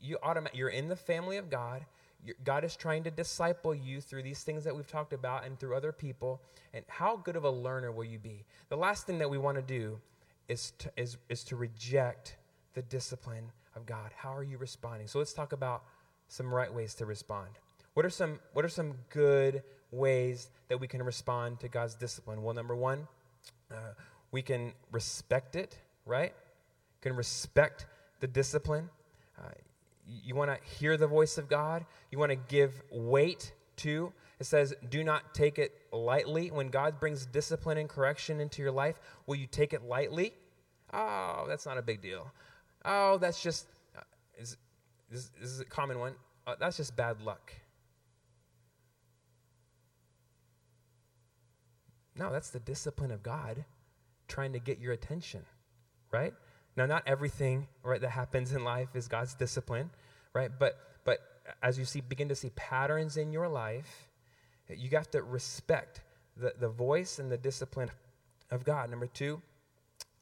you 0.00 0.16
automatic 0.22 0.56
you're 0.56 0.68
in 0.68 0.88
the 0.88 0.96
family 0.96 1.38
of 1.38 1.50
God. 1.50 1.84
God 2.44 2.64
is 2.64 2.76
trying 2.76 3.02
to 3.04 3.10
disciple 3.10 3.74
you 3.74 4.00
through 4.00 4.22
these 4.22 4.44
things 4.44 4.62
that 4.64 4.76
we've 4.76 4.86
talked 4.86 5.12
about 5.12 5.44
and 5.44 5.58
through 5.58 5.74
other 5.74 5.90
people. 5.90 6.40
And 6.72 6.84
how 6.86 7.16
good 7.16 7.34
of 7.34 7.44
a 7.44 7.50
learner 7.50 7.90
will 7.90 8.04
you 8.04 8.18
be? 8.18 8.44
The 8.68 8.76
last 8.76 9.06
thing 9.06 9.18
that 9.18 9.30
we 9.30 9.38
want 9.38 9.56
to 9.56 9.62
do 9.62 9.98
is 10.50 10.72
to, 10.78 10.90
is, 10.96 11.16
is 11.28 11.44
to 11.44 11.56
reject 11.56 12.36
the 12.74 12.82
discipline 12.82 13.52
of 13.76 13.86
God. 13.86 14.10
How 14.16 14.34
are 14.34 14.42
you 14.42 14.58
responding? 14.58 15.06
So 15.06 15.18
let's 15.20 15.32
talk 15.32 15.52
about 15.52 15.84
some 16.26 16.52
right 16.52 16.72
ways 16.72 16.94
to 16.96 17.06
respond. 17.06 17.50
What 17.94 18.04
are 18.04 18.10
some, 18.10 18.40
what 18.52 18.64
are 18.64 18.68
some 18.68 18.94
good 19.10 19.62
ways 19.92 20.50
that 20.68 20.78
we 20.80 20.88
can 20.88 21.02
respond 21.04 21.60
to 21.60 21.68
God's 21.68 21.94
discipline? 21.94 22.42
Well, 22.42 22.54
number 22.54 22.74
one, 22.74 23.06
uh, 23.70 23.94
we 24.32 24.42
can 24.42 24.72
respect 24.90 25.54
it, 25.54 25.78
right? 26.04 26.32
Can 27.00 27.14
respect 27.14 27.86
the 28.18 28.26
discipline. 28.26 28.90
Uh, 29.38 29.50
you 30.24 30.34
want 30.34 30.50
to 30.50 30.58
hear 30.78 30.96
the 30.96 31.06
voice 31.06 31.38
of 31.38 31.48
God. 31.48 31.86
You 32.10 32.18
want 32.18 32.30
to 32.30 32.38
give 32.48 32.82
weight 32.90 33.52
to. 33.76 34.12
It 34.40 34.46
says, 34.46 34.74
do 34.88 35.04
not 35.04 35.34
take 35.34 35.58
it 35.58 35.72
lightly. 35.92 36.50
When 36.50 36.70
God 36.70 36.98
brings 36.98 37.26
discipline 37.26 37.78
and 37.78 37.88
correction 37.88 38.40
into 38.40 38.62
your 38.62 38.72
life, 38.72 38.98
will 39.26 39.36
you 39.36 39.46
take 39.46 39.72
it 39.72 39.84
lightly? 39.84 40.32
Oh, 40.92 41.44
that's 41.48 41.66
not 41.66 41.78
a 41.78 41.82
big 41.82 42.00
deal. 42.02 42.30
Oh, 42.84 43.18
that's 43.18 43.42
just, 43.42 43.66
uh, 43.96 44.00
is, 44.38 44.56
this, 45.10 45.30
this 45.40 45.50
is 45.50 45.60
a 45.60 45.64
common 45.64 45.98
one. 45.98 46.14
Uh, 46.46 46.54
that's 46.58 46.76
just 46.76 46.96
bad 46.96 47.20
luck. 47.22 47.52
No, 52.16 52.32
that's 52.32 52.50
the 52.50 52.60
discipline 52.60 53.10
of 53.10 53.22
God 53.22 53.64
trying 54.28 54.52
to 54.52 54.58
get 54.58 54.78
your 54.78 54.92
attention, 54.92 55.42
right? 56.10 56.34
Now, 56.76 56.86
not 56.86 57.02
everything 57.06 57.66
right 57.82 58.00
that 58.00 58.10
happens 58.10 58.52
in 58.52 58.64
life 58.64 58.94
is 58.94 59.08
God's 59.08 59.34
discipline, 59.34 59.90
right? 60.34 60.50
But 60.56 60.78
but 61.04 61.18
as 61.62 61.78
you 61.78 61.84
see, 61.84 62.00
begin 62.00 62.28
to 62.28 62.34
see 62.34 62.50
patterns 62.50 63.16
in 63.16 63.32
your 63.32 63.48
life, 63.48 64.08
you 64.68 64.88
have 64.90 65.10
to 65.12 65.22
respect 65.22 66.02
the, 66.36 66.52
the 66.58 66.68
voice 66.68 67.18
and 67.18 67.30
the 67.30 67.38
discipline 67.38 67.90
of 68.50 68.64
God. 68.64 68.90
Number 68.90 69.06
two 69.06 69.42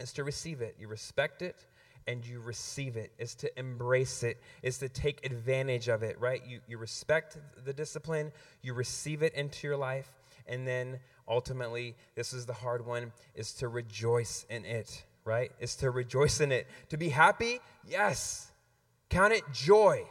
is 0.00 0.12
to 0.14 0.24
receive 0.24 0.61
it. 0.61 0.76
You 0.78 0.88
respect 0.88 1.42
it 1.42 1.66
and 2.06 2.24
you 2.24 2.40
receive 2.40 2.96
it, 2.96 3.12
is 3.18 3.34
to 3.34 3.58
embrace 3.58 4.22
it, 4.22 4.40
is 4.62 4.78
to 4.78 4.88
take 4.88 5.24
advantage 5.26 5.88
of 5.88 6.02
it, 6.02 6.18
right? 6.18 6.42
You, 6.46 6.61
you 6.66 6.78
respect 6.78 7.37
the 7.64 7.72
discipline, 7.74 8.32
you 8.62 8.72
receive 8.72 9.22
it 9.22 9.34
into 9.34 9.66
your 9.66 9.76
life, 9.76 10.08
and 10.46 10.66
then 10.66 11.00
ultimately, 11.28 11.94
this 12.14 12.32
is 12.32 12.46
the 12.46 12.54
hard 12.54 12.87
one, 12.87 13.12
is 13.34 13.52
to 13.54 13.68
rejoice 13.68 14.46
in 14.48 14.64
it, 14.64 15.04
right? 15.24 15.52
Is 15.61 15.76
to 15.76 15.90
rejoice 15.90 16.40
in 16.40 16.50
it. 16.50 16.66
To 16.88 16.96
be 16.96 17.11
happy? 17.11 17.61
Yes. 17.87 18.50
Count 19.11 19.34
it 19.34 19.42
joy 19.52 20.04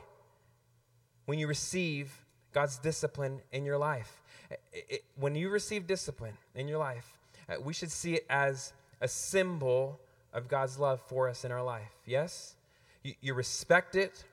when 1.26 1.40
you 1.40 1.48
receive 1.48 2.24
God's 2.54 2.78
discipline 2.78 3.42
in 3.52 3.66
your 3.66 3.80
life. 3.80 4.22
It, 4.52 4.86
it, 4.90 5.04
when 5.16 5.34
you 5.34 5.50
receive 5.50 5.88
discipline 5.88 6.38
in 6.54 6.68
your 6.68 6.78
life, 6.78 7.18
uh, 7.50 7.56
we 7.60 7.74
should 7.74 7.92
see 7.92 8.14
it 8.14 8.26
as 8.30 8.74
a 9.02 9.08
symbol 9.08 10.00
of 10.34 10.48
God's 10.48 10.80
love 10.80 11.02
for 11.08 11.30
us 11.30 11.46
in 11.46 11.52
our 11.52 11.64
life. 11.64 11.92
Yes? 12.06 12.56
You, 13.04 13.14
you 13.22 13.34
respect 13.34 13.96
it, 13.96 14.24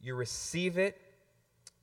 you 0.00 0.14
receive 0.14 0.78
it, 0.78 1.00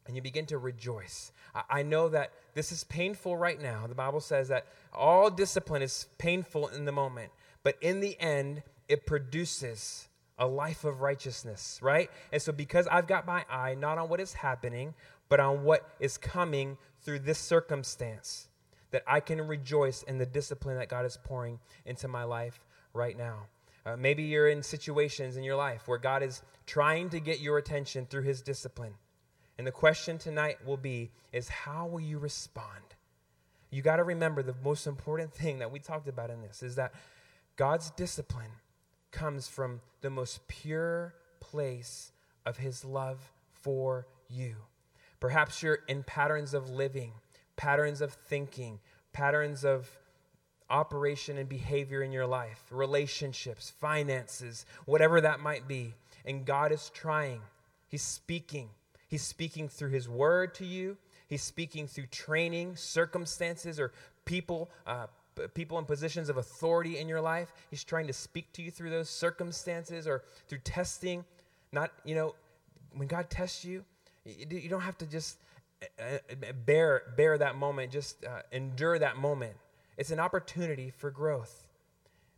and 0.08 0.16
you 0.16 0.22
begin 0.22 0.46
to 0.48 0.58
rejoice. 0.58 1.32
I, 1.54 1.64
I 1.70 1.84
know 1.84 2.10
that 2.10 2.32
this 2.54 2.72
is 2.72 2.84
painful 2.84 3.38
right 3.38 3.62
now. 3.62 3.88
The 3.88 3.96
Bible 3.96 4.22
says 4.22 4.48
that 4.50 4.68
all 4.94 5.30
discipline 5.30 5.82
is 5.82 6.08
painful 6.18 6.68
in 6.70 6.86
the 6.86 6.92
moment, 6.92 7.32
but 7.64 7.76
in 7.82 8.00
the 8.00 8.20
end, 8.20 8.64
it 8.88 9.06
produces 9.06 10.08
a 10.38 10.48
life 10.48 10.84
of 10.84 11.02
righteousness, 11.02 11.80
right? 11.82 12.10
And 12.32 12.42
so, 12.42 12.52
because 12.52 12.88
I've 12.88 13.08
got 13.08 13.28
my 13.28 13.46
eye 13.50 13.76
not 13.76 13.98
on 13.98 14.10
what 14.10 14.20
is 14.20 14.34
happening, 14.34 14.96
but 15.30 15.40
on 15.40 15.64
what 15.64 15.88
is 16.00 16.18
coming 16.18 16.78
through 17.04 17.20
this 17.20 17.38
circumstance, 17.38 18.48
that 18.92 19.04
I 19.08 19.20
can 19.20 19.42
rejoice 19.48 20.04
in 20.04 20.18
the 20.18 20.26
discipline 20.26 20.78
that 20.78 20.90
God 20.90 21.06
is 21.06 21.18
pouring 21.24 21.60
into 21.86 22.08
my 22.08 22.24
life 22.24 22.60
right 22.94 23.18
now. 23.18 23.48
Uh, 23.86 23.96
maybe 23.96 24.24
you're 24.24 24.50
in 24.50 24.62
situations 24.62 25.38
in 25.38 25.44
your 25.44 25.56
life 25.56 25.88
where 25.88 25.98
God 25.98 26.22
is 26.22 26.44
trying 26.68 27.10
to 27.10 27.20
get 27.20 27.40
your 27.40 27.58
attention 27.58 28.06
through 28.06 28.24
his 28.24 28.42
discipline. 28.42 28.94
And 29.58 29.66
the 29.66 29.72
question 29.72 30.18
tonight 30.18 30.58
will 30.66 30.78
be 30.78 31.12
is 31.32 31.50
how 31.50 31.88
will 31.88 32.02
you 32.02 32.20
respond? 32.20 32.84
You 33.72 33.82
got 33.82 33.98
to 33.98 34.04
remember 34.04 34.44
the 34.44 34.56
most 34.64 34.86
important 34.86 35.34
thing 35.34 35.60
that 35.60 35.72
we 35.72 35.80
talked 35.80 36.08
about 36.08 36.30
in 36.30 36.42
this 36.42 36.62
is 36.62 36.76
that 36.76 36.94
God's 37.56 37.90
discipline 37.92 38.52
comes 39.12 39.48
from 39.48 39.82
the 40.02 40.10
most 40.10 40.48
pure 40.48 41.16
place 41.40 42.12
of 42.46 42.58
his 42.58 42.84
love 42.84 43.32
for 43.54 44.08
you. 44.30 44.56
Perhaps 45.20 45.62
you're 45.62 45.80
in 45.88 46.04
patterns 46.04 46.54
of 46.54 46.70
living, 46.70 47.14
patterns 47.56 48.02
of 48.02 48.14
thinking, 48.14 48.80
patterns 49.14 49.64
of 49.64 49.98
operation 50.70 51.38
and 51.38 51.50
behavior 51.50 52.02
in 52.02 52.12
your 52.12 52.26
life, 52.26 52.64
relationships, 52.72 53.70
finances, 53.80 54.66
whatever 54.86 55.22
that 55.22 55.40
might 55.40 55.68
be. 55.68 55.94
And 56.26 56.46
God 56.46 56.72
is 56.72 56.90
trying, 56.94 57.42
He's 57.88 58.02
speaking. 58.02 58.70
He's 59.08 59.24
speaking 59.24 59.68
through 59.68 59.90
His 59.90 60.08
word 60.08 60.56
to 60.56 60.66
you, 60.66 60.98
He's 61.28 61.44
speaking 61.44 61.88
through 61.88 62.08
training, 62.08 62.78
circumstances, 62.78 63.80
or 63.80 63.92
people. 64.26 64.70
Uh, 64.88 65.08
people 65.54 65.80
in 65.80 65.86
positions 65.86 66.28
of 66.28 66.36
authority 66.38 67.00
in 67.00 67.08
your 67.08 67.22
life 67.22 67.54
he's 67.70 67.86
trying 67.86 68.06
to 68.06 68.14
speak 68.14 68.52
to 68.52 68.62
you 68.62 68.70
through 68.70 68.90
those 68.90 69.10
circumstances 69.10 70.06
or 70.06 70.24
through 70.50 70.60
testing 70.60 71.24
not 71.72 71.90
you 72.04 72.14
know 72.14 72.36
when 72.94 73.08
god 73.08 73.30
tests 73.30 73.64
you 73.64 73.84
you 74.26 74.70
don't 74.70 74.82
have 74.82 74.98
to 74.98 75.06
just 75.06 75.38
bear 76.66 77.14
bear 77.16 77.38
that 77.38 77.56
moment 77.56 77.92
just 77.92 78.24
uh, 78.26 78.42
endure 78.52 79.00
that 79.00 79.18
moment 79.18 79.56
it's 79.98 80.10
an 80.10 80.20
opportunity 80.20 80.90
for 80.90 81.12
growth. 81.12 81.68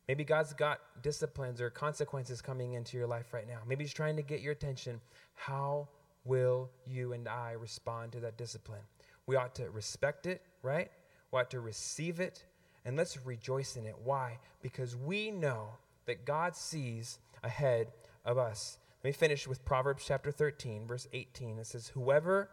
Maybe 0.07 0.25
God's 0.25 0.53
got 0.53 0.81
disciplines 1.01 1.61
or 1.61 1.69
consequences 1.69 2.41
coming 2.41 2.73
into 2.73 2.97
your 2.97 3.07
life 3.07 3.33
right 3.33 3.47
now. 3.47 3.59
Maybe 3.65 3.85
He's 3.85 3.93
trying 3.93 4.17
to 4.17 4.21
get 4.21 4.41
your 4.41 4.51
attention. 4.51 4.99
How 5.35 5.87
will 6.25 6.69
you 6.85 7.13
and 7.13 7.25
I 7.27 7.53
respond 7.53 8.11
to 8.13 8.19
that 8.21 8.37
discipline? 8.37 8.81
We 9.27 9.37
ought 9.37 9.55
to 9.55 9.69
respect 9.69 10.25
it, 10.25 10.41
right? 10.61 10.91
We 11.31 11.39
ought 11.39 11.51
to 11.51 11.61
receive 11.61 12.19
it, 12.19 12.43
and 12.83 12.97
let's 12.97 13.25
rejoice 13.25 13.77
in 13.77 13.85
it. 13.85 13.95
Why? 14.03 14.39
Because 14.61 14.95
we 14.95 15.31
know 15.31 15.69
that 16.05 16.25
God 16.25 16.57
sees 16.57 17.19
ahead 17.43 17.93
of 18.25 18.37
us. 18.37 18.77
Let 19.03 19.09
me 19.09 19.13
finish 19.13 19.47
with 19.47 19.63
Proverbs 19.63 20.03
chapter 20.05 20.31
13, 20.31 20.85
verse 20.85 21.07
18. 21.13 21.59
It 21.59 21.67
says, 21.67 21.87
Whoever 21.89 22.49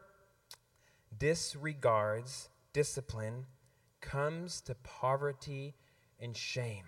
disregards 1.20 2.48
discipline 2.72 3.46
comes 4.00 4.60
to 4.62 4.74
poverty 4.74 5.74
and 6.18 6.36
shame. 6.36 6.84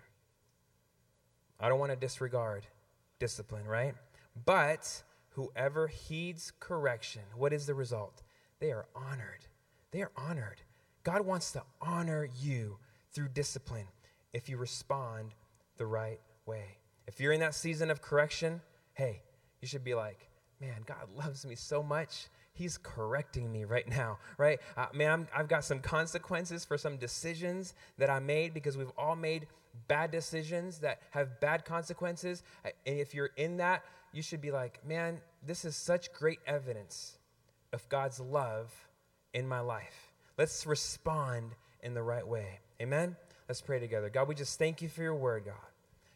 I 1.61 1.69
don't 1.69 1.79
want 1.79 1.93
to 1.93 1.97
disregard 1.97 2.67
discipline, 3.21 3.67
right? 3.67 3.95
But 4.45 5.03
whoever 5.31 5.87
heeds 5.87 6.53
correction, 6.59 7.23
what 7.37 7.53
is 7.53 7.67
the 7.67 7.75
result? 7.75 8.23
They 8.59 8.73
are 8.73 8.87
honored. 8.97 9.47
They 9.93 10.03
are 10.03 10.11
honored. 10.17 10.63
God 11.05 11.27
wants 11.27 11.53
to 11.53 11.63
honor 11.81 12.29
you 12.41 12.79
through 13.13 13.29
discipline 13.29 13.87
if 14.33 14.49
you 14.49 14.57
respond 14.57 15.35
the 15.77 15.87
right 15.87 16.21
way. 16.47 16.79
If 17.07 17.21
you're 17.21 17.33
in 17.33 17.41
that 17.41 17.55
season 17.55 17.91
of 17.91 18.01
correction, 18.01 18.63
hey, 18.95 19.23
you 19.61 19.69
should 19.69 19.85
be 19.85 19.95
like, 19.95 20.29
man, 20.61 20.83
God 20.87 21.09
loves 21.15 21.45
me 21.45 21.55
so 21.55 21.83
much 21.83 22.29
He's 22.55 22.79
correcting 22.79 23.51
me 23.51 23.65
right 23.65 23.89
now, 23.89 24.19
right? 24.37 24.61
Uh, 24.77 24.87
man, 24.93 25.27
i 25.35 25.39
have 25.39 25.49
got 25.49 25.65
some 25.65 25.81
consequences 25.81 26.65
for 26.65 26.77
some 26.77 26.97
decisions 26.97 27.75
that 27.99 28.11
I 28.11 28.19
made 28.19 28.53
because 28.53 28.77
we've 28.77 28.93
all 28.99 29.17
made 29.17 29.47
bad 29.89 30.11
decisions 30.11 30.79
that 30.81 31.01
have 31.11 31.41
bad 31.41 31.65
consequences. 31.65 32.43
And 32.65 32.75
if 32.85 33.15
you're 33.15 33.31
in 33.37 33.57
that, 33.57 33.83
you 34.13 34.23
should 34.23 34.43
be 34.43 34.51
like, 34.51 34.87
man, 34.87 35.21
this 35.45 35.65
is 35.65 35.75
such 35.75 36.13
great 36.13 36.41
evidence 36.47 37.17
of 37.73 37.89
God's 37.89 38.21
love 38.21 38.71
in 39.33 39.49
my 39.49 39.61
life. 39.61 40.13
Let's 40.37 40.67
respond 40.67 41.53
in 41.83 41.95
the 41.95 42.03
right 42.03 42.27
way. 42.27 42.61
Amen? 42.81 43.17
Let's 43.49 43.61
pray 43.61 43.81
together. 43.81 44.11
God, 44.11 44.29
we 44.29 44.35
just 44.35 44.59
thank 44.59 44.83
you 44.83 44.89
for 44.89 45.03
your 45.03 45.15
word, 45.15 45.45
God. 45.47 45.55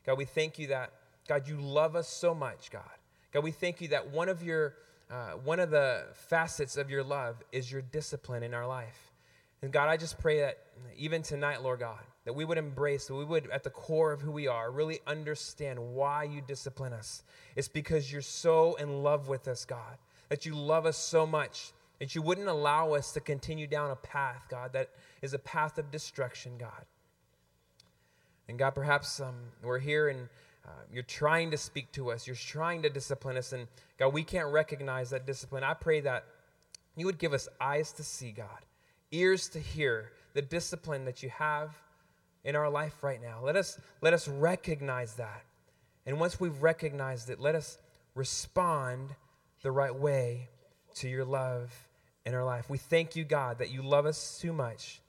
God, 0.04 0.18
we 0.18 0.26
thank 0.26 0.58
you 0.58 0.68
that, 0.68 0.92
God, 1.26 1.48
you 1.48 1.60
love 1.60 1.96
us 1.96 2.08
so 2.08 2.34
much, 2.34 2.70
God. 2.70 2.82
God, 3.32 3.42
we 3.42 3.50
thank 3.50 3.80
you 3.80 3.88
that 3.88 4.10
one 4.10 4.28
of 4.28 4.42
your 4.42 4.74
uh, 5.10 5.32
one 5.32 5.60
of 5.60 5.70
the 5.70 6.04
facets 6.14 6.76
of 6.76 6.90
your 6.90 7.04
love 7.04 7.36
is 7.52 7.70
your 7.70 7.82
discipline 7.82 8.42
in 8.42 8.54
our 8.54 8.66
life. 8.66 9.12
And 9.62 9.72
God, 9.72 9.88
I 9.88 9.96
just 9.96 10.18
pray 10.18 10.40
that 10.40 10.58
even 10.96 11.22
tonight, 11.22 11.62
Lord 11.62 11.80
God, 11.80 12.00
that 12.24 12.34
we 12.34 12.44
would 12.44 12.58
embrace, 12.58 13.06
that 13.06 13.14
we 13.14 13.24
would, 13.24 13.48
at 13.50 13.62
the 13.62 13.70
core 13.70 14.12
of 14.12 14.20
who 14.20 14.32
we 14.32 14.48
are, 14.48 14.70
really 14.70 15.00
understand 15.06 15.78
why 15.78 16.24
you 16.24 16.40
discipline 16.40 16.92
us. 16.92 17.22
It's 17.54 17.68
because 17.68 18.12
you're 18.12 18.20
so 18.20 18.74
in 18.74 19.02
love 19.02 19.28
with 19.28 19.48
us, 19.48 19.64
God, 19.64 19.96
that 20.28 20.44
you 20.44 20.54
love 20.54 20.86
us 20.86 20.98
so 20.98 21.26
much, 21.26 21.72
that 22.00 22.14
you 22.14 22.22
wouldn't 22.22 22.48
allow 22.48 22.92
us 22.94 23.12
to 23.12 23.20
continue 23.20 23.66
down 23.66 23.90
a 23.90 23.96
path, 23.96 24.42
God, 24.48 24.72
that 24.72 24.90
is 25.22 25.34
a 25.34 25.38
path 25.38 25.78
of 25.78 25.90
destruction, 25.90 26.58
God. 26.58 26.84
And 28.48 28.58
God, 28.58 28.74
perhaps 28.74 29.20
um, 29.20 29.34
we're 29.62 29.78
here 29.78 30.08
and 30.08 30.28
uh, 30.66 30.70
you're 30.92 31.02
trying 31.02 31.50
to 31.52 31.56
speak 31.56 31.92
to 31.92 32.10
us, 32.10 32.26
you're 32.26 32.36
trying 32.36 32.82
to 32.82 32.90
discipline 32.90 33.36
us, 33.36 33.52
and 33.52 33.68
God, 33.98 34.12
we 34.12 34.24
can't 34.24 34.48
recognize 34.52 35.10
that 35.10 35.26
discipline. 35.26 35.62
I 35.62 35.74
pray 35.74 36.00
that 36.00 36.24
you 36.96 37.06
would 37.06 37.18
give 37.18 37.32
us 37.32 37.48
eyes 37.60 37.92
to 37.92 38.02
see, 38.02 38.32
God, 38.32 38.64
ears 39.12 39.48
to 39.50 39.60
hear 39.60 40.10
the 40.34 40.42
discipline 40.42 41.04
that 41.04 41.22
you 41.22 41.30
have 41.30 41.76
in 42.44 42.56
our 42.56 42.70
life 42.70 43.02
right 43.02 43.20
now. 43.22 43.40
Let 43.42 43.56
us, 43.56 43.78
let 44.00 44.12
us 44.12 44.28
recognize 44.28 45.14
that. 45.14 45.44
And 46.06 46.18
once 46.20 46.40
we've 46.40 46.62
recognized 46.62 47.30
it, 47.30 47.40
let 47.40 47.54
us 47.54 47.78
respond 48.14 49.10
the 49.62 49.70
right 49.70 49.94
way 49.94 50.48
to 50.94 51.08
your 51.08 51.24
love 51.24 51.72
in 52.24 52.34
our 52.34 52.44
life. 52.44 52.70
We 52.70 52.78
thank 52.78 53.16
you, 53.16 53.24
God, 53.24 53.58
that 53.58 53.70
you 53.70 53.82
love 53.82 54.06
us 54.06 54.38
too 54.40 54.52
much 54.52 55.00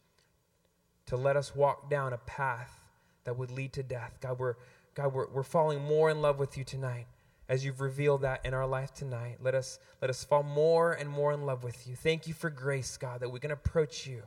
to 1.08 1.16
let 1.16 1.36
us 1.36 1.56
walk 1.56 1.90
down 1.90 2.14
a 2.14 2.18
path 2.18 2.80
that 3.24 3.38
would 3.38 3.52
lead 3.52 3.74
to 3.74 3.84
death. 3.84 4.18
God, 4.22 4.40
we're, 4.40 4.56
God, 4.98 5.14
we're, 5.14 5.28
we're 5.28 5.44
falling 5.44 5.80
more 5.84 6.10
in 6.10 6.24
love 6.24 6.40
with 6.40 6.58
you 6.58 6.64
tonight 6.64 7.06
as 7.48 7.64
you've 7.64 7.82
revealed 7.82 8.24
that 8.24 8.44
in 8.44 8.56
our 8.56 8.66
life 8.66 8.92
tonight. 8.96 9.38
Let 9.40 9.54
us, 9.54 9.78
let 10.02 10.10
us 10.10 10.24
fall 10.24 10.42
more 10.42 10.92
and 10.92 11.08
more 11.08 11.32
in 11.32 11.46
love 11.46 11.64
with 11.64 11.88
you. 11.88 11.96
Thank 11.96 12.26
you 12.26 12.34
for 12.34 12.50
grace, 12.50 12.98
God, 12.98 13.20
that 13.20 13.30
we 13.30 13.40
can 13.40 13.52
approach 13.52 14.08
you 14.08 14.24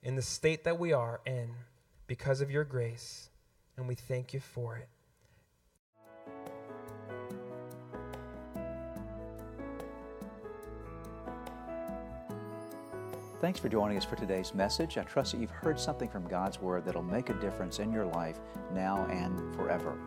in 0.00 0.14
the 0.14 0.22
state 0.22 0.62
that 0.62 0.78
we 0.78 0.92
are 0.92 1.20
in 1.26 1.50
because 2.06 2.40
of 2.40 2.52
your 2.52 2.62
grace, 2.62 3.30
and 3.76 3.88
we 3.88 3.96
thank 3.96 4.32
you 4.32 4.38
for 4.38 4.76
it. 4.76 4.86
Thanks 13.42 13.58
for 13.58 13.68
joining 13.68 13.98
us 13.98 14.04
for 14.04 14.14
today's 14.14 14.54
message. 14.54 14.96
I 14.96 15.02
trust 15.02 15.32
that 15.32 15.40
you've 15.40 15.50
heard 15.50 15.80
something 15.80 16.08
from 16.08 16.28
God's 16.28 16.60
Word 16.60 16.84
that'll 16.84 17.02
make 17.02 17.28
a 17.28 17.34
difference 17.34 17.80
in 17.80 17.90
your 17.90 18.06
life 18.06 18.38
now 18.72 19.04
and 19.06 19.52
forever. 19.56 19.98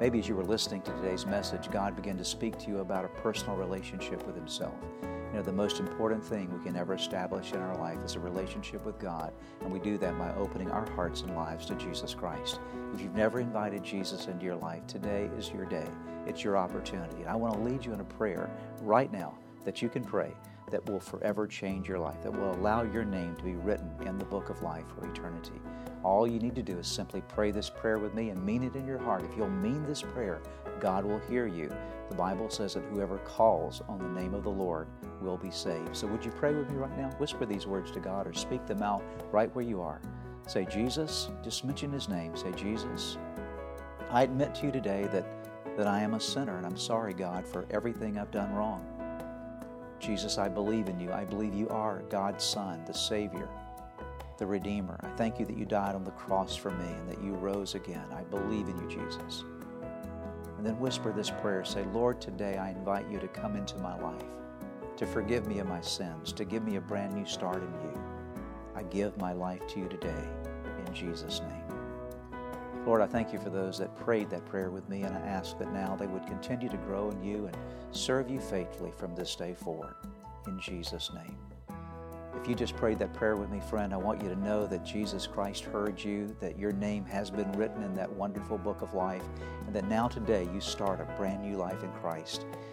Maybe 0.00 0.18
as 0.18 0.26
you 0.26 0.34
were 0.34 0.42
listening 0.42 0.82
to 0.82 0.92
today's 0.94 1.24
message, 1.24 1.70
God 1.70 1.94
began 1.94 2.18
to 2.18 2.24
speak 2.24 2.58
to 2.58 2.66
you 2.66 2.78
about 2.78 3.04
a 3.04 3.20
personal 3.20 3.54
relationship 3.54 4.26
with 4.26 4.34
Himself. 4.34 4.74
You 5.00 5.34
know, 5.34 5.42
the 5.42 5.52
most 5.52 5.78
important 5.78 6.24
thing 6.24 6.52
we 6.52 6.64
can 6.64 6.74
ever 6.74 6.94
establish 6.94 7.52
in 7.52 7.60
our 7.60 7.78
life 7.78 7.98
is 8.04 8.16
a 8.16 8.18
relationship 8.18 8.84
with 8.84 8.98
God, 8.98 9.32
and 9.60 9.72
we 9.72 9.78
do 9.78 9.96
that 9.98 10.18
by 10.18 10.34
opening 10.34 10.72
our 10.72 10.90
hearts 10.90 11.20
and 11.20 11.36
lives 11.36 11.66
to 11.66 11.76
Jesus 11.76 12.14
Christ. 12.14 12.58
If 12.92 13.00
you've 13.00 13.14
never 13.14 13.38
invited 13.38 13.84
Jesus 13.84 14.26
into 14.26 14.44
your 14.44 14.56
life, 14.56 14.88
today 14.88 15.30
is 15.38 15.52
your 15.52 15.66
day. 15.66 15.86
It's 16.26 16.42
your 16.42 16.56
opportunity. 16.56 17.20
And 17.20 17.28
I 17.28 17.36
want 17.36 17.54
to 17.54 17.60
lead 17.60 17.84
you 17.84 17.92
in 17.92 18.00
a 18.00 18.04
prayer 18.04 18.50
right 18.80 19.12
now 19.12 19.38
that 19.64 19.82
you 19.82 19.88
can 19.88 20.02
pray 20.02 20.34
that 20.72 20.84
will 20.90 21.00
forever 21.00 21.46
change 21.46 21.88
your 21.88 21.98
life, 21.98 22.20
that 22.22 22.32
will 22.32 22.52
allow 22.54 22.82
your 22.82 23.04
name 23.04 23.36
to 23.36 23.44
be 23.44 23.54
written 23.54 23.90
in 24.04 24.18
the 24.18 24.24
book 24.24 24.50
of 24.50 24.62
life 24.62 24.84
for 24.88 25.08
eternity. 25.08 25.60
All 26.02 26.26
you 26.26 26.40
need 26.40 26.56
to 26.56 26.62
do 26.62 26.78
is 26.78 26.88
simply 26.88 27.22
pray 27.28 27.52
this 27.52 27.70
prayer 27.70 27.98
with 27.98 28.12
me 28.14 28.30
and 28.30 28.44
mean 28.44 28.64
it 28.64 28.74
in 28.74 28.86
your 28.86 28.98
heart. 28.98 29.22
If 29.22 29.36
you'll 29.36 29.48
mean 29.48 29.84
this 29.86 30.02
prayer, 30.02 30.40
God 30.80 31.04
will 31.04 31.20
hear 31.28 31.46
you. 31.46 31.72
The 32.10 32.16
Bible 32.16 32.50
says 32.50 32.74
that 32.74 32.82
whoever 32.92 33.18
calls 33.18 33.82
on 33.88 33.98
the 33.98 34.20
name 34.20 34.34
of 34.34 34.42
the 34.42 34.50
Lord 34.50 34.88
will 35.20 35.36
be 35.36 35.52
saved. 35.52 35.96
So 35.96 36.08
would 36.08 36.24
you 36.24 36.32
pray 36.32 36.54
with 36.54 36.68
me 36.68 36.76
right 36.76 36.98
now? 36.98 37.10
Whisper 37.18 37.46
these 37.46 37.66
words 37.66 37.92
to 37.92 38.00
God 38.00 38.26
or 38.26 38.32
speak 38.32 38.66
them 38.66 38.82
out 38.82 39.04
right 39.30 39.54
where 39.54 39.64
you 39.64 39.80
are. 39.80 40.00
Say, 40.48 40.64
Jesus, 40.64 41.30
just 41.44 41.64
mention 41.64 41.92
his 41.92 42.08
name. 42.08 42.36
Say, 42.36 42.50
Jesus, 42.52 43.16
I 44.10 44.24
admit 44.24 44.56
to 44.56 44.66
you 44.66 44.72
today 44.72 45.08
that, 45.12 45.24
that 45.76 45.86
I 45.86 46.00
am 46.00 46.14
a 46.14 46.20
sinner 46.20 46.56
and 46.56 46.66
I'm 46.66 46.76
sorry, 46.76 47.14
God, 47.14 47.46
for 47.46 47.64
everything 47.70 48.18
I've 48.18 48.32
done 48.32 48.52
wrong. 48.52 48.84
Jesus, 50.02 50.36
I 50.36 50.48
believe 50.48 50.88
in 50.88 50.98
you. 50.98 51.12
I 51.12 51.24
believe 51.24 51.54
you 51.54 51.68
are 51.68 52.02
God's 52.10 52.42
Son, 52.42 52.82
the 52.86 52.92
Savior, 52.92 53.48
the 54.36 54.44
Redeemer. 54.44 54.98
I 55.00 55.08
thank 55.16 55.38
you 55.38 55.46
that 55.46 55.56
you 55.56 55.64
died 55.64 55.94
on 55.94 56.02
the 56.02 56.10
cross 56.10 56.56
for 56.56 56.72
me 56.72 56.86
and 56.86 57.08
that 57.08 57.22
you 57.22 57.34
rose 57.34 57.76
again. 57.76 58.04
I 58.12 58.22
believe 58.22 58.68
in 58.68 58.76
you, 58.78 58.88
Jesus. 58.88 59.44
And 60.58 60.66
then 60.66 60.78
whisper 60.80 61.12
this 61.12 61.30
prayer 61.30 61.64
say, 61.64 61.84
Lord, 61.92 62.20
today 62.20 62.56
I 62.56 62.70
invite 62.70 63.08
you 63.08 63.20
to 63.20 63.28
come 63.28 63.54
into 63.54 63.78
my 63.78 63.96
life, 64.00 64.24
to 64.96 65.06
forgive 65.06 65.46
me 65.46 65.60
of 65.60 65.68
my 65.68 65.80
sins, 65.80 66.32
to 66.32 66.44
give 66.44 66.64
me 66.64 66.76
a 66.76 66.80
brand 66.80 67.14
new 67.14 67.24
start 67.24 67.62
in 67.62 67.72
you. 67.72 68.02
I 68.74 68.82
give 68.82 69.16
my 69.18 69.32
life 69.32 69.64
to 69.68 69.78
you 69.78 69.88
today 69.88 70.24
in 70.84 70.92
Jesus' 70.92 71.40
name. 71.40 71.61
Lord, 72.84 73.00
I 73.00 73.06
thank 73.06 73.32
you 73.32 73.38
for 73.38 73.48
those 73.48 73.78
that 73.78 73.94
prayed 73.94 74.28
that 74.30 74.44
prayer 74.44 74.70
with 74.70 74.88
me, 74.88 75.02
and 75.02 75.16
I 75.16 75.20
ask 75.20 75.56
that 75.58 75.72
now 75.72 75.94
they 75.94 76.08
would 76.08 76.26
continue 76.26 76.68
to 76.68 76.76
grow 76.78 77.10
in 77.10 77.22
you 77.22 77.46
and 77.46 77.56
serve 77.92 78.28
you 78.28 78.40
faithfully 78.40 78.90
from 78.96 79.14
this 79.14 79.36
day 79.36 79.54
forward. 79.54 79.94
In 80.48 80.58
Jesus' 80.58 81.12
name. 81.14 81.36
If 82.34 82.48
you 82.48 82.56
just 82.56 82.74
prayed 82.74 82.98
that 82.98 83.14
prayer 83.14 83.36
with 83.36 83.50
me, 83.50 83.60
friend, 83.60 83.94
I 83.94 83.98
want 83.98 84.20
you 84.20 84.28
to 84.28 84.34
know 84.34 84.66
that 84.66 84.84
Jesus 84.84 85.28
Christ 85.28 85.62
heard 85.62 86.02
you, 86.02 86.34
that 86.40 86.58
your 86.58 86.72
name 86.72 87.04
has 87.04 87.30
been 87.30 87.52
written 87.52 87.84
in 87.84 87.94
that 87.94 88.12
wonderful 88.12 88.58
book 88.58 88.82
of 88.82 88.94
life, 88.94 89.22
and 89.64 89.76
that 89.76 89.86
now 89.86 90.08
today 90.08 90.48
you 90.52 90.60
start 90.60 91.00
a 91.00 91.04
brand 91.16 91.42
new 91.42 91.56
life 91.56 91.84
in 91.84 91.92
Christ. 91.92 92.46